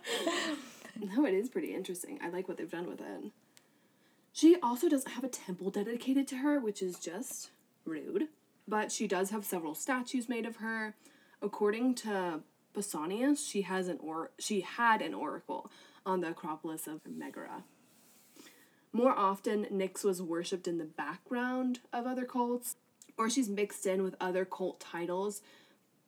No, 1.00 1.26
it 1.26 1.34
is 1.34 1.50
pretty 1.50 1.74
interesting. 1.74 2.20
I 2.24 2.30
like 2.30 2.48
what 2.48 2.58
they've 2.58 2.70
done 2.70 2.88
with 2.88 3.02
it. 3.02 3.32
She 4.34 4.58
also 4.64 4.88
doesn't 4.90 5.12
have 5.12 5.24
a 5.24 5.28
temple 5.30 5.70
dedicated 5.72 6.28
to 6.30 6.38
her, 6.38 6.60
which 6.60 6.82
is 6.82 6.98
just 7.00 7.52
rude. 7.86 8.28
But 8.68 8.92
she 8.92 9.08
does 9.08 9.30
have 9.32 9.44
several 9.46 9.76
statues 9.76 10.30
made 10.30 10.46
of 10.46 10.58
her. 10.58 10.96
According 11.42 11.96
to 11.96 12.42
Pausanias, 12.76 13.48
she 13.50 13.64
has 13.64 13.88
an 13.88 13.98
or 14.02 14.32
she 14.40 14.62
had 14.62 15.02
an 15.02 15.14
oracle 15.14 15.70
on 16.06 16.22
the 16.22 16.30
Acropolis 16.30 16.88
of 16.88 17.02
Megara. 17.08 17.64
More 18.94 19.18
often, 19.18 19.66
Nyx 19.72 20.04
was 20.04 20.22
worshipped 20.22 20.68
in 20.68 20.78
the 20.78 20.86
background 20.86 21.80
of 21.94 22.06
other 22.06 22.26
cults, 22.26 22.76
or 23.22 23.30
she's 23.30 23.50
mixed 23.50 23.86
in 23.86 24.02
with 24.04 24.16
other 24.20 24.44
cult 24.46 24.80
titles 24.80 25.42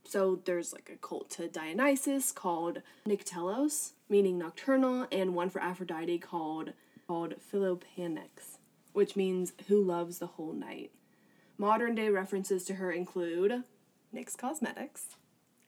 so 0.06 0.42
there's 0.44 0.74
like 0.74 0.90
a 0.94 0.98
cult 0.98 1.30
to 1.30 1.48
Dionysus 1.48 2.34
called 2.34 2.82
Nyctelos, 3.08 3.92
meaning 4.10 4.38
nocturnal, 4.38 5.08
and 5.14 5.34
one 5.34 5.50
for 5.50 5.62
Aphrodite 5.62 6.18
called 6.18 6.74
called 7.08 7.36
Philopanix, 7.40 8.58
which 8.92 9.16
means 9.16 9.54
who 9.70 9.82
loves 9.82 10.18
the 10.20 10.28
whole 10.28 10.52
night. 10.52 10.92
Modern 11.58 11.96
day 11.96 12.10
references 12.10 12.66
to 12.66 12.74
her 12.76 12.92
include 12.92 13.64
NYX 14.14 14.38
Cosmetics, 14.38 15.16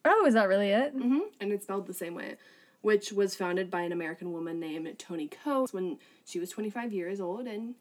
Oh, 0.03 0.25
is 0.27 0.33
that 0.33 0.49
really 0.49 0.69
it? 0.69 0.91
hmm 0.91 1.19
and 1.39 1.53
it's 1.53 1.63
spelled 1.63 1.87
the 1.87 1.93
same 1.93 2.13
way, 2.13 2.35
which 2.81 3.13
was 3.13 3.35
founded 3.37 3.71
by 3.71 3.81
an 3.83 3.93
American 3.93 4.33
woman 4.33 4.59
named 4.59 4.99
Toni 4.99 5.29
Ko 5.29 5.65
when 5.71 5.97
she 6.25 6.39
was 6.39 6.49
25 6.49 6.91
years 6.91 7.21
old 7.21 7.47
and 7.47 7.75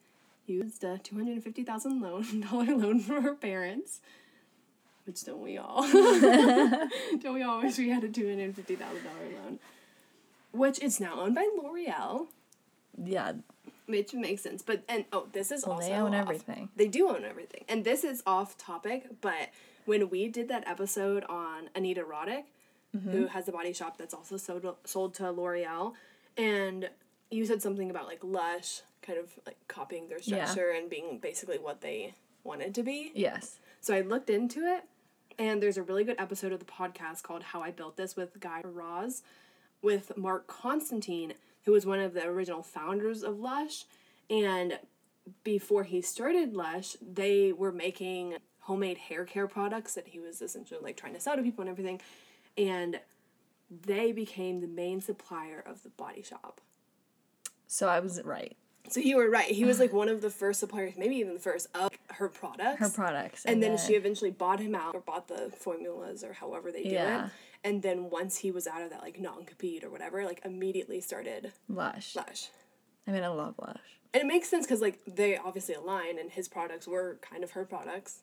used 0.47 0.85
a 0.85 0.99
$250,000 0.99 2.01
loan, 2.01 2.41
dollar 2.51 2.77
loan 2.77 3.01
from 3.01 3.23
her 3.23 3.35
parents. 3.35 4.01
Which 5.07 5.25
don't 5.25 5.43
we 5.43 5.59
all? 5.59 5.83
don't 5.93 7.35
we 7.35 7.43
all 7.43 7.63
wish 7.63 7.77
we 7.79 7.91
had 7.91 8.05
a 8.05 8.09
$250,000 8.09 8.79
loan? 8.79 9.59
Which 10.53 10.81
is 10.81 11.01
now 11.01 11.21
owned 11.21 11.35
by 11.35 11.47
L'Oreal, 11.57 12.27
Yeah. 13.03 13.33
which 13.87 14.15
makes 14.15 14.43
sense. 14.43 14.63
But, 14.63 14.83
and 14.89 15.05
oh, 15.13 15.27
this 15.33 15.51
is 15.51 15.67
Well, 15.67 15.77
also. 15.77 15.89
they 15.89 15.95
own 15.95 16.15
off- 16.15 16.23
everything. 16.23 16.69
They 16.77 16.89
do 16.89 17.09
own 17.09 17.25
everything. 17.25 17.65
And 17.69 17.85
this 17.85 18.03
is 18.05 18.23
off 18.27 18.57
topic, 18.57 19.07
but 19.21 19.51
when 19.85 20.09
we 20.09 20.29
did 20.29 20.49
that 20.49 20.67
episode 20.67 21.25
on 21.25 21.69
Anita 21.75 22.03
Roddick, 22.03 22.45
Mm-hmm. 22.97 23.11
who 23.11 23.27
has 23.27 23.49
a 23.49 23.51
body 23.51 23.73
shop 23.73 23.97
that's 23.99 24.15
also 24.15 24.37
sold, 24.37 24.65
sold 24.85 25.15
to 25.15 25.29
L'Oreal, 25.33 25.95
and 26.37 26.89
you 27.29 27.45
said 27.45 27.61
something 27.61 27.91
about 27.91 28.07
like 28.07 28.21
Lush 28.23 28.83
kind 29.05 29.19
of 29.19 29.31
like 29.47 29.57
copying 29.69 30.09
their 30.09 30.19
Yeah. 30.23 30.45
structure 30.47 30.71
and 30.71 30.89
being 30.89 31.19
basically 31.19 31.59
what 31.59 31.81
they 31.81 32.15
wanted 32.43 32.75
to 32.75 32.83
be. 32.83 33.13
Yes. 33.15 33.59
So 33.81 33.95
I 33.95 34.01
looked 34.01 34.31
into 34.31 34.61
it, 34.67 34.85
and 35.39 35.63
there's 35.63 35.77
a 35.77 35.83
really 35.83 36.05
good 36.05 36.19
episode 36.19 36.53
of 36.53 36.59
the 36.59 36.65
podcast 36.65 37.23
called 37.23 37.43
How 37.43 37.61
I 37.63 37.71
Built 37.71 37.97
This 37.97 38.17
with 38.17 38.41
Guy 38.41 38.63
Raz 38.65 39.23
with 39.83 40.17
Mark 40.17 40.47
Constantine, 40.47 41.35
who 41.65 41.73
was 41.73 41.85
one 41.85 42.01
of 42.01 42.15
the 42.15 42.25
original 42.27 42.63
founders 42.63 43.23
of 43.23 43.39
Lush. 43.39 43.85
And 44.31 44.79
before 45.43 45.85
he 45.85 46.01
started 46.01 46.55
Lush, 46.55 46.97
they 47.03 47.53
were 47.53 47.73
making 47.73 48.37
homemade 48.61 48.97
hair 48.97 49.25
care 49.27 49.47
products 49.47 49.95
that 49.95 50.09
he 50.09 50.19
was 50.19 50.41
essentially 50.41 50.81
like 50.83 50.97
trying 50.97 51.13
to 51.13 51.21
sell 51.21 51.37
to 51.37 51.43
people 51.43 51.61
and 51.63 51.69
everything. 51.71 52.01
And 52.57 53.01
they 53.71 54.13
became 54.13 54.61
the 54.61 54.67
main 54.67 55.01
supplier 55.03 55.63
of 55.67 55.83
the 55.83 55.91
body 55.91 56.23
shop. 56.23 56.61
So 57.67 57.89
I 57.89 58.01
was 58.01 58.23
right. 58.23 58.57
So 58.89 59.01
you 59.01 59.17
were 59.17 59.31
right. 59.31 59.47
He 59.51 59.65
was 59.65 59.81
like 59.81 59.93
one 59.93 60.09
of 60.09 60.21
the 60.21 60.31
first 60.31 60.61
suppliers, 60.61 60.95
maybe 60.97 61.17
even 61.17 61.35
the 61.35 61.41
first 61.41 61.69
of 61.75 61.91
her 62.11 62.29
products. 62.29 62.81
Her 62.81 62.89
products. 62.91 63.45
And 63.45 63.63
then 63.63 63.79
she 63.79 63.95
eventually 63.95 64.31
bought 64.31 64.61
him 64.61 64.75
out 64.75 64.95
or 64.95 65.01
bought 65.01 65.29
the 65.29 65.51
formulas 65.57 66.23
or 66.23 66.35
however 66.35 66.71
they 66.71 66.83
do 66.85 66.91
Yeah. 66.91 67.27
it. 67.27 67.31
And 67.65 67.83
then 67.83 68.11
once 68.11 68.37
he 68.37 68.51
was 68.51 68.67
out 68.67 68.83
of 68.83 68.91
that 68.91 69.01
like 69.03 69.19
non 69.19 69.45
compete 69.47 69.85
or 69.85 69.91
whatever, 69.91 70.25
like 70.25 70.43
immediately 70.45 71.01
started 71.01 71.53
Lush. 71.69 72.15
Lush. 72.15 72.49
I 73.07 73.11
mean, 73.13 73.23
I 73.25 73.29
love 73.29 73.55
Lush. 73.59 73.79
And 74.13 74.23
it 74.23 74.27
makes 74.27 74.49
sense 74.49 74.67
because 74.67 74.83
like 74.83 75.01
they 75.07 75.37
obviously 75.39 75.75
align 75.75 76.19
and 76.19 76.31
his 76.31 76.47
products 76.47 76.87
were 76.87 77.19
kind 77.23 77.43
of 77.43 77.53
her 77.53 77.65
products. 77.65 78.23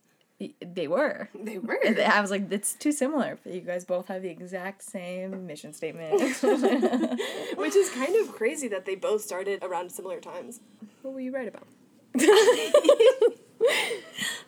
They 0.61 0.87
were. 0.87 1.29
They 1.35 1.57
were. 1.67 1.77
I 2.05 2.21
was 2.21 2.31
like, 2.31 2.51
it's 2.51 2.73
too 2.73 2.91
similar. 2.91 3.37
You 3.45 3.61
guys 3.61 3.85
both 3.85 4.07
have 4.07 4.21
the 4.21 4.29
exact 4.29 4.83
same 4.83 5.45
mission 5.47 5.73
statement. 5.73 6.19
Which 7.57 7.75
is 7.75 7.89
kind 7.91 8.15
of 8.15 8.31
crazy 8.31 8.67
that 8.69 8.85
they 8.85 8.95
both 8.95 9.21
started 9.21 9.63
around 9.63 9.91
similar 9.91 10.19
times. 10.19 10.59
What 11.01 11.13
were 11.13 11.19
you 11.19 11.33
right 11.33 11.47
about? 11.47 11.67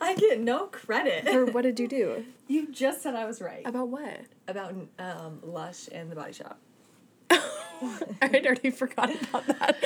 I 0.00 0.14
get 0.16 0.40
no 0.40 0.66
credit. 0.66 1.28
Or 1.28 1.46
what 1.46 1.62
did 1.62 1.78
you 1.80 1.88
do? 1.88 2.24
You 2.48 2.70
just 2.72 3.02
said 3.02 3.14
I 3.14 3.24
was 3.24 3.40
right 3.40 3.62
About 3.64 3.88
what? 3.88 4.20
about 4.48 4.74
um, 4.98 5.38
Lush 5.42 5.88
and 5.92 6.10
the 6.10 6.16
Body 6.16 6.32
Shop. 6.32 6.58
I 8.22 8.26
had 8.26 8.46
already 8.46 8.70
forgot 8.70 9.10
about 9.22 9.46
that. 9.46 9.76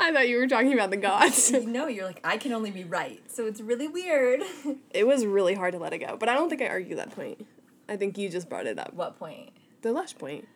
I 0.00 0.12
thought 0.12 0.28
you 0.28 0.38
were 0.38 0.46
talking 0.46 0.72
about 0.72 0.90
the 0.90 0.96
gods. 0.96 1.52
no, 1.66 1.86
you're 1.86 2.04
like 2.04 2.20
I 2.24 2.36
can 2.36 2.52
only 2.52 2.70
be 2.70 2.84
right, 2.84 3.20
so 3.30 3.46
it's 3.46 3.60
really 3.60 3.88
weird. 3.88 4.42
It 4.92 5.06
was 5.06 5.26
really 5.26 5.54
hard 5.54 5.72
to 5.72 5.78
let 5.80 5.92
it 5.92 5.98
go, 5.98 6.16
but 6.16 6.28
I 6.28 6.34
don't 6.34 6.48
think 6.48 6.62
I 6.62 6.68
argued 6.68 6.98
that 6.98 7.14
point. 7.14 7.44
I 7.88 7.96
think 7.96 8.16
you 8.16 8.28
just 8.28 8.48
brought 8.48 8.66
it 8.66 8.78
up. 8.78 8.94
what 8.94 9.18
point? 9.18 9.50
The 9.82 9.92
Lush 9.92 10.16
point. 10.16 10.46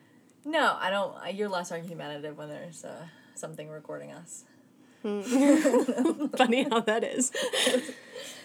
No, 0.44 0.76
I 0.80 0.90
don't. 0.90 1.34
You're 1.34 1.48
less 1.48 1.72
argumentative 1.72 2.38
when 2.38 2.48
there's 2.48 2.84
uh, 2.84 3.06
something 3.34 3.68
recording 3.68 4.12
us. 4.12 4.44
Funny 5.02 6.62
how 6.70 6.80
that 6.80 7.02
is. 7.04 7.32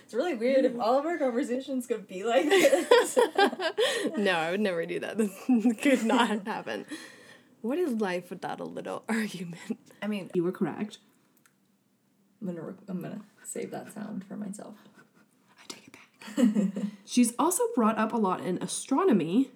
It's 0.03 0.13
really 0.13 0.33
weird 0.35 0.65
if 0.65 0.79
all 0.79 0.99
of 0.99 1.05
our 1.05 1.17
conversations 1.17 1.87
could 1.87 2.07
be 2.07 2.23
like 2.23 2.45
this. 2.45 3.17
No, 4.17 4.33
I 4.33 4.51
would 4.51 4.59
never 4.59 4.85
do 4.85 4.99
that. 4.99 5.17
This 5.17 5.31
could 5.81 6.03
not 6.05 6.45
happen. 6.45 6.85
What 7.63 7.77
is 7.77 7.93
life 7.93 8.29
without 8.29 8.59
a 8.59 8.65
little 8.65 9.03
argument? 9.09 9.79
I 10.01 10.07
mean, 10.07 10.29
You 10.33 10.43
were 10.43 10.51
correct. 10.51 10.97
I'm 12.41 12.47
gonna 12.47 12.73
I'm 12.89 13.01
gonna 13.01 13.21
save 13.45 13.71
that 13.71 13.93
sound 13.93 14.25
for 14.25 14.35
myself. 14.35 14.75
I 15.49 15.63
take 15.69 15.87
it 15.87 16.73
back. 16.75 16.83
She's 17.05 17.33
also 17.39 17.63
brought 17.73 17.97
up 17.97 18.11
a 18.11 18.17
lot 18.17 18.41
in 18.41 18.61
astronomy, 18.61 19.49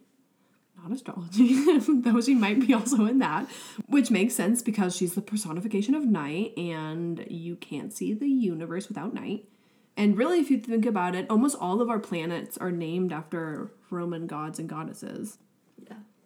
not 0.82 0.94
astrology, 0.94 1.54
though 2.02 2.22
she 2.22 2.34
might 2.34 2.66
be 2.66 2.74
also 2.74 3.06
in 3.06 3.20
that, 3.20 3.46
which 3.88 4.10
makes 4.10 4.36
sense 4.36 4.62
because 4.62 4.96
she's 4.96 5.14
the 5.16 5.22
personification 5.22 5.94
of 5.94 6.06
night 6.06 6.58
and 6.58 7.26
you 7.30 7.58
can't 7.58 7.92
see 7.92 8.14
the 8.14 8.30
universe 8.30 8.88
without 8.88 9.14
night. 9.14 9.50
And 9.98 10.18
really, 10.18 10.40
if 10.40 10.50
you 10.50 10.60
think 10.60 10.86
about 10.86 11.14
it, 11.14 11.26
almost 11.30 11.58
all 11.60 11.82
of 11.82 11.90
our 11.90 12.00
planets 12.00 12.58
are 12.58 12.72
named 12.72 13.12
after 13.12 13.74
Roman 13.90 14.28
gods 14.28 14.60
and 14.60 14.70
goddesses. 14.70 15.40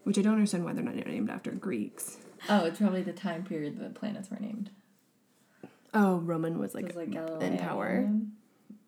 Which 0.04 0.18
I 0.18 0.22
don't 0.22 0.34
understand 0.34 0.66
why 0.66 0.74
they're 0.74 0.84
not 0.84 0.96
named 0.96 1.30
after 1.30 1.52
Greeks. 1.52 2.18
Oh, 2.50 2.66
it's 2.66 2.80
probably 2.80 3.04
the 3.04 3.14
time 3.14 3.44
period 3.44 3.80
the 3.80 3.90
planets 3.90 4.30
were 4.32 4.40
named. 4.40 4.72
Oh, 5.94 6.18
Roman 6.18 6.58
was 6.58 6.74
like, 6.74 6.88
was 6.88 6.96
like 6.96 7.14
in 7.42 7.58
power. 7.58 8.10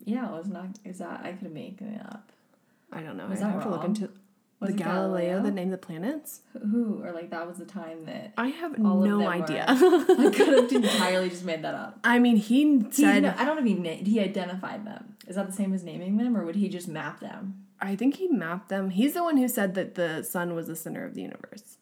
Yeah, 0.05 0.27
it 0.29 0.37
was 0.37 0.47
not. 0.47 0.79
Is 0.85 0.99
that 0.99 1.21
I 1.23 1.33
could 1.33 1.53
make 1.53 1.81
it 1.81 2.01
up. 2.01 2.31
I 2.91 3.01
don't 3.01 3.17
know. 3.17 3.27
Was 3.27 3.41
I 3.41 3.45
that 3.47 3.53
have 3.53 3.63
to 3.63 3.69
look 3.69 3.79
wrong? 3.81 3.87
into 3.95 4.09
Was 4.59 4.71
the 4.71 4.77
Galileo, 4.77 5.19
Galileo? 5.19 5.43
that 5.43 5.53
named 5.53 5.73
the 5.73 5.77
planets. 5.77 6.41
Who 6.53 7.01
or 7.03 7.11
like 7.11 7.29
that 7.31 7.47
was 7.47 7.57
the 7.57 7.65
time 7.65 8.05
that 8.05 8.33
I 8.37 8.47
have 8.47 8.77
no 8.77 9.27
idea. 9.27 9.65
I 9.69 9.75
could 10.33 10.47
have 10.47 10.71
entirely 10.71 11.29
just 11.29 11.43
made 11.43 11.63
that 11.63 11.75
up. 11.75 11.99
I 12.03 12.19
mean, 12.19 12.37
he 12.37 12.79
He, 12.79 12.91
said 12.91 13.23
no, 13.23 13.33
I 13.37 13.45
don't 13.45 13.63
know 13.63 13.71
if 13.71 14.03
he 14.05 14.11
he 14.11 14.19
identified 14.19 14.85
them. 14.85 15.15
Is 15.27 15.35
that 15.35 15.47
the 15.47 15.53
same 15.53 15.73
as 15.73 15.83
naming 15.83 16.17
them, 16.17 16.35
or 16.37 16.45
would 16.45 16.55
he 16.55 16.69
just 16.69 16.87
map 16.87 17.19
them? 17.19 17.62
I 17.83 17.95
think 17.95 18.15
he 18.15 18.27
mapped 18.27 18.69
them. 18.69 18.89
He's 18.89 19.13
the 19.13 19.23
one 19.23 19.37
who 19.37 19.47
said 19.47 19.75
that 19.75 19.95
the 19.95 20.23
sun 20.23 20.55
was 20.55 20.67
the 20.67 20.75
center 20.75 21.05
of 21.05 21.15
the 21.15 21.21
universe. 21.21 21.77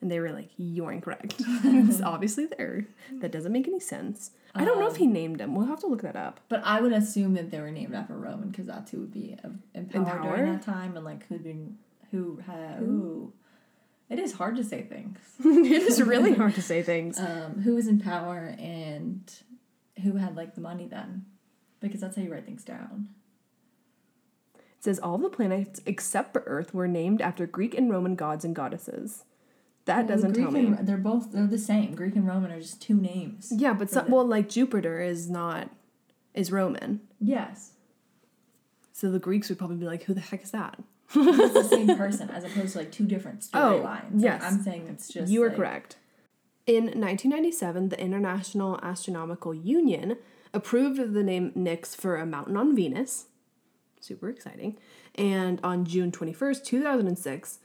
And 0.00 0.10
they 0.10 0.18
were 0.18 0.32
like, 0.32 0.50
You're 0.56 0.92
incorrect. 0.92 1.34
it's 1.38 2.00
obviously 2.02 2.46
there. 2.46 2.86
That 3.20 3.30
doesn't 3.30 3.52
make 3.52 3.68
any 3.68 3.80
sense. 3.80 4.30
I 4.54 4.64
don't 4.64 4.80
know 4.80 4.88
if 4.88 4.96
he 4.96 5.06
named 5.06 5.38
them. 5.38 5.54
We'll 5.54 5.66
have 5.66 5.80
to 5.80 5.86
look 5.86 6.02
that 6.02 6.16
up. 6.16 6.40
But 6.48 6.62
I 6.64 6.80
would 6.80 6.92
assume 6.92 7.34
that 7.34 7.50
they 7.50 7.60
were 7.60 7.70
named 7.70 7.94
after 7.94 8.14
Roman 8.14 8.48
because 8.48 8.66
that's 8.66 8.90
who 8.90 9.00
would 9.00 9.12
be 9.12 9.36
uh, 9.44 9.50
in 9.74 9.86
power, 9.86 10.04
power? 10.04 10.36
during 10.36 10.52
that 10.52 10.62
time 10.62 10.96
and 10.96 11.04
like 11.04 11.26
who'd 11.26 11.44
been 11.44 11.76
who 12.10 12.38
had 12.46 12.78
who. 12.78 13.32
It 14.08 14.18
is 14.18 14.32
hard 14.32 14.56
to 14.56 14.64
say 14.64 14.82
things. 14.82 15.18
it 15.44 15.82
is 15.82 16.02
really 16.02 16.34
hard 16.34 16.56
to 16.56 16.62
say 16.62 16.82
things. 16.82 17.20
Um, 17.20 17.60
who 17.62 17.76
was 17.76 17.86
in 17.86 18.00
power 18.00 18.56
and 18.58 19.32
who 20.02 20.16
had 20.16 20.34
like 20.34 20.56
the 20.56 20.60
money 20.60 20.86
then, 20.86 21.26
because 21.78 22.00
that's 22.00 22.16
how 22.16 22.22
you 22.22 22.32
write 22.32 22.44
things 22.44 22.64
down. 22.64 23.10
It 24.80 24.84
says 24.84 24.98
all 24.98 25.18
the 25.18 25.28
planets 25.28 25.82
except 25.84 26.32
for 26.32 26.42
Earth 26.46 26.72
were 26.72 26.88
named 26.88 27.20
after 27.20 27.46
Greek 27.46 27.76
and 27.76 27.90
Roman 27.90 28.14
gods 28.14 28.46
and 28.46 28.56
goddesses. 28.56 29.24
That 29.84 30.06
doesn't 30.06 30.32
Greek 30.32 30.46
tell 30.46 30.52
me. 30.52 30.66
and, 30.68 30.86
they're 30.88 30.96
both 30.96 31.32
they're 31.32 31.46
the 31.46 31.58
same. 31.58 31.94
Greek 31.94 32.16
and 32.16 32.26
Roman 32.26 32.50
are 32.50 32.60
just 32.60 32.80
two 32.80 32.94
names. 32.94 33.52
Yeah, 33.54 33.74
but 33.74 33.90
some, 33.90 34.10
well, 34.10 34.24
like 34.24 34.48
Jupiter 34.48 35.02
is 35.02 35.28
not 35.28 35.68
is 36.32 36.50
Roman, 36.50 37.00
Yes, 37.20 37.72
so 38.92 39.10
the 39.10 39.18
Greeks 39.18 39.48
would 39.50 39.58
probably 39.58 39.76
be 39.76 39.84
like, 39.84 40.04
"Who 40.04 40.14
the 40.14 40.20
heck 40.20 40.42
is 40.44 40.50
that?" 40.52 40.78
it's 41.14 41.52
the 41.54 41.64
same 41.64 41.96
person 41.98 42.30
as 42.30 42.44
opposed 42.44 42.72
to 42.72 42.78
like 42.78 42.92
two 42.92 43.04
different 43.04 43.46
Oh, 43.52 43.82
storylines. 43.82 43.84
Like, 43.84 44.22
yes. 44.22 44.42
I'm 44.44 44.62
saying 44.62 44.86
it's 44.88 45.08
just 45.08 45.30
you 45.30 45.42
are 45.42 45.48
like- 45.48 45.56
correct. 45.56 45.96
In 46.66 46.84
1997, 46.84 47.88
the 47.90 48.00
International 48.00 48.78
Astronomical 48.82 49.52
Union 49.52 50.16
approved 50.54 50.98
of 51.00 51.12
the 51.14 51.22
name 51.24 51.50
Nyx 51.56 51.96
for 51.96 52.16
a 52.16 52.24
mountain 52.24 52.56
on 52.56 52.76
Venus. 52.76 53.26
Super 54.00 54.30
exciting. 54.30 54.78
And 55.14 55.60
on 55.62 55.84
June 55.84 56.10
21st, 56.10 56.64
2006, 56.64 57.58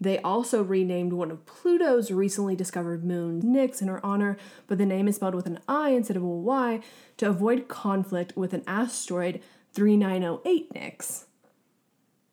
they 0.00 0.18
also 0.18 0.62
renamed 0.62 1.12
one 1.12 1.30
of 1.30 1.44
Pluto's 1.46 2.10
recently 2.10 2.54
discovered 2.54 3.04
moons 3.04 3.44
Nix 3.44 3.80
in 3.80 3.88
her 3.88 4.04
honor, 4.04 4.36
but 4.66 4.78
the 4.78 4.86
name 4.86 5.08
is 5.08 5.16
spelled 5.16 5.34
with 5.34 5.46
an 5.46 5.58
I 5.66 5.90
instead 5.90 6.16
of 6.16 6.22
a 6.22 6.26
Y 6.26 6.80
to 7.16 7.28
avoid 7.28 7.68
conflict 7.68 8.36
with 8.36 8.52
an 8.52 8.62
asteroid 8.66 9.40
3908 9.72 10.72
Nyx. 10.72 11.24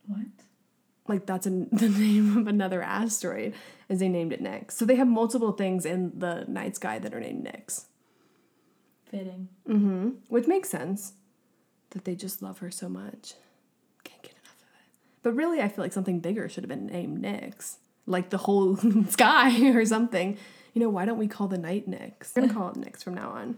What? 0.05 0.25
Like 1.07 1.25
that's 1.25 1.47
an, 1.47 1.69
the 1.71 1.89
name 1.89 2.37
of 2.37 2.47
another 2.47 2.81
asteroid, 2.81 3.53
as 3.89 3.99
they 3.99 4.09
named 4.09 4.33
it 4.33 4.43
Nyx. 4.43 4.71
So 4.71 4.85
they 4.85 4.95
have 4.95 5.07
multiple 5.07 5.53
things 5.53 5.85
in 5.85 6.11
the 6.19 6.45
night 6.47 6.75
sky 6.75 6.99
that 6.99 7.13
are 7.13 7.19
named 7.19 7.43
Nix. 7.43 7.87
Fitting. 9.05 9.47
Mm-hmm. 9.67 10.09
Which 10.27 10.47
makes 10.47 10.69
sense 10.69 11.13
that 11.93 12.05
they 12.05 12.15
just 12.15 12.41
love 12.41 12.59
her 12.59 12.69
so 12.69 12.89
much. 12.89 13.35
Can't 14.03 14.21
get 14.21 14.33
enough 14.33 14.57
of 14.59 14.67
it. 14.75 14.91
But 15.23 15.33
really, 15.33 15.61
I 15.61 15.69
feel 15.69 15.83
like 15.83 15.93
something 15.93 16.19
bigger 16.19 16.49
should 16.49 16.63
have 16.63 16.69
been 16.69 16.87
named 16.87 17.23
Nyx. 17.23 17.77
Like 18.05 18.29
the 18.29 18.37
whole 18.37 18.75
sky 19.09 19.69
or 19.75 19.85
something. 19.85 20.37
You 20.73 20.81
know, 20.81 20.89
why 20.89 21.05
don't 21.05 21.19
we 21.19 21.27
call 21.27 21.47
the 21.47 21.57
night 21.57 21.89
Nyx? 21.89 22.35
We're 22.35 22.47
to 22.47 22.53
call 22.53 22.69
it 22.69 22.75
Nyx 22.75 23.03
from 23.03 23.13
now 23.13 23.29
on. 23.29 23.57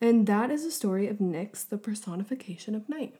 And 0.00 0.26
that 0.26 0.50
is 0.50 0.64
the 0.64 0.70
story 0.70 1.08
of 1.08 1.18
Nyx, 1.18 1.68
the 1.68 1.78
personification 1.78 2.74
of 2.74 2.88
night. 2.88 3.16